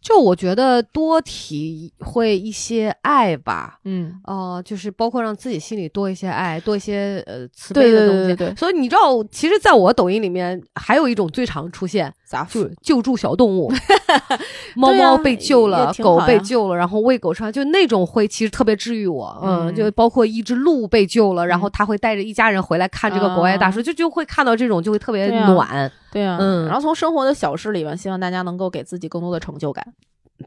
[0.03, 8.23] 就我觉得多体会一些爱吧，嗯，呃，就是包括让自己心里多一些爱，多一些呃慈悲的东西。
[8.27, 13.71] 对对对，所以你知道，其实在我抖音里面还有一种最常出现，咋就救助小动物，
[14.75, 19.37] 猫猫被救了，狗被救了，然后喂狗吃饭，就那种会其实特别治愈我。
[19.43, 25.91] 嗯，嗯就包括一只鹿被救了，然后嗯他会带着一家人回来看这个国外大叔，啊就就会看到这种就会特别对啊暖。
[26.11, 29.85] 对啊，嗯然后从生活的小事里面，希望大家能够给自己更多的成就感。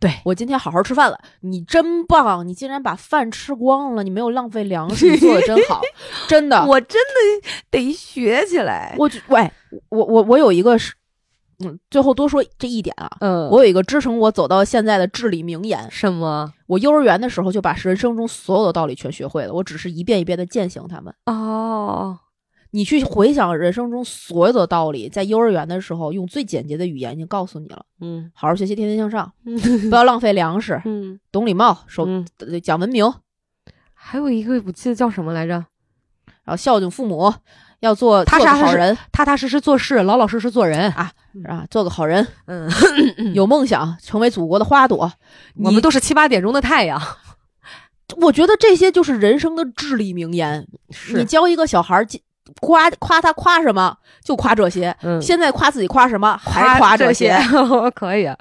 [0.01, 2.47] 对我今天好好吃饭了，你真棒！
[2.47, 5.81] 你竟然把饭吃光了，你没有浪费粮食，你做的真好，
[6.29, 6.63] 真的。
[6.67, 8.95] 我真的得学起来。
[8.99, 9.51] 我觉喂，
[9.89, 10.93] 我我我有一个是，
[11.65, 15.89] 嗯，最后多说这一点啊，嗯，我有一个支撑我走到现在的至理名言。
[15.91, 16.53] 什么？
[16.67, 21.15] 我幼儿园的时候就把人生中所有的道理全学会了，我只是一遍一遍的践行他们。
[21.27, 22.19] 哦，
[22.73, 29.57] 你去回想人生中所有的道理，在幼儿园的时候用最简洁的语言已经告诉你了：嗯好好学习，天天向上，嗯
[29.89, 33.11] 不要浪费粮食， 嗯懂礼貌，守嗯，呃讲文明，
[33.95, 35.65] 还有一个我记得叫什么来着？
[36.45, 37.33] 然后孝敬父母，
[37.81, 40.91] 要做踏实实好人踏踏实实做事，老老实实做人。
[40.93, 41.11] 啊
[41.47, 42.67] 啊，做个好人，嗯，
[43.35, 45.13] 有梦想，成为祖国的花朵。
[45.63, 47.01] 我们都是七八点钟的太阳。
[48.23, 50.67] 我觉得这些就是人生的至理名言。
[51.15, 52.07] 你教一个小孩儿，
[52.61, 54.97] 夸夸他夸什么就夸这些。
[55.03, 57.39] 嗯现在夸自己夸什么还夸这些。
[57.95, 58.25] 可以。
[58.25, 58.37] 啊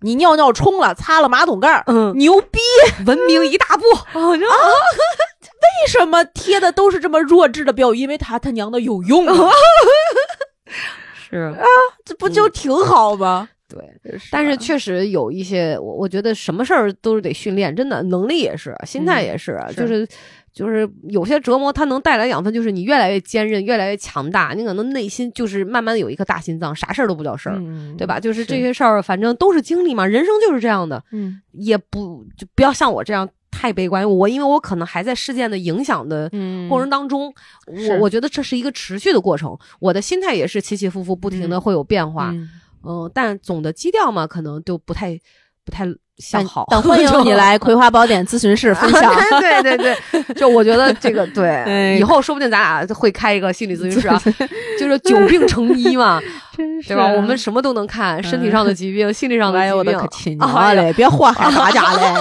[0.00, 2.60] 你尿尿冲了，擦了马桶盖儿，嗯，牛逼！
[3.04, 3.82] 文明一大步。
[4.16, 4.46] 哦，这
[5.60, 7.98] 为什么贴的都是这么弱智的标语？
[7.98, 9.34] 因为他他娘的有用啊，
[11.30, 11.58] 是啊
[12.04, 13.48] 这不就挺好吗？
[13.68, 13.80] 对。
[13.80, 20.08] 啊但是确实有一些，我我觉得什么事儿都是得训练，真的能力也是，心态也是，是就是
[20.52, 27.56] 就是有些折磨它能带来养分，就是你越来越坚韧，越来越强大，你可能内心就是慢慢有一颗大心脏，啥事儿都不叫事儿。
[27.58, 28.18] 嗯对吧？
[28.18, 34.08] 就是这，些事儿，反正都是经历嘛，人生就是这样的，嗯也不就不要像我这样太悲观。
[34.08, 37.32] 我因为我可能还在事件的影响的嗯过程当中，
[37.76, 42.30] 是我我觉得这是一个持续的过程，我的心态也是起起伏伏，不停的嗯会有变化。
[42.32, 42.48] 嗯
[42.84, 45.18] 嗯，但总的基调嘛，可能就不太
[45.64, 45.84] 不太
[46.18, 46.64] 向好。
[46.70, 49.14] 但欢迎你来《葵花宝典》咨询室分享。
[49.40, 54.20] 对对对，就我觉得这个对， 哎以后说不定咱俩会开一个心理咨询室啊，
[54.78, 56.20] 就是久病成医嘛，
[56.56, 57.06] 真对吧？
[57.06, 60.92] 我们什么都能看，身体上的疾病、心理上的哎呦我疾病的可，亲哎呀娘嘞！
[60.92, 62.14] 别祸害大家嘞，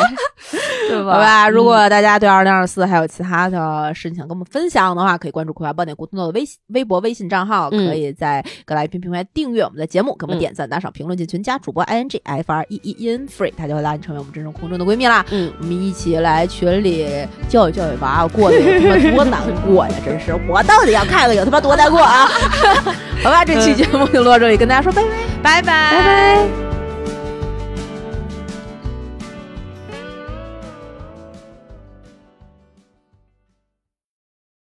[0.89, 1.13] 对吧？
[1.13, 1.49] 好吧？
[1.49, 15.25] 如嗯果大家对二零二四还有其他的事情想跟我们分享的话，可以关注《葵花宝典》古通的微信、微博、微信账号，嗯可以在各大音频平台订阅我们的节目，给我们嗯点赞、打赏、评论、进群，加主播 i n g f r e e i n free，他就会拉你成为我们真正空中的闺蜜啦。
[15.31, 17.07] 嗯，我们一起来群里
[17.47, 19.93] 教育教育娃，过得有他妈多难过呀！
[20.05, 22.29] 真是，我到底要看看有他妈多难过啊！
[23.23, 25.01] 好吧，这期节目就录到这里，跟大家说拜
[25.41, 26.66] 拜，拜拜拜拜。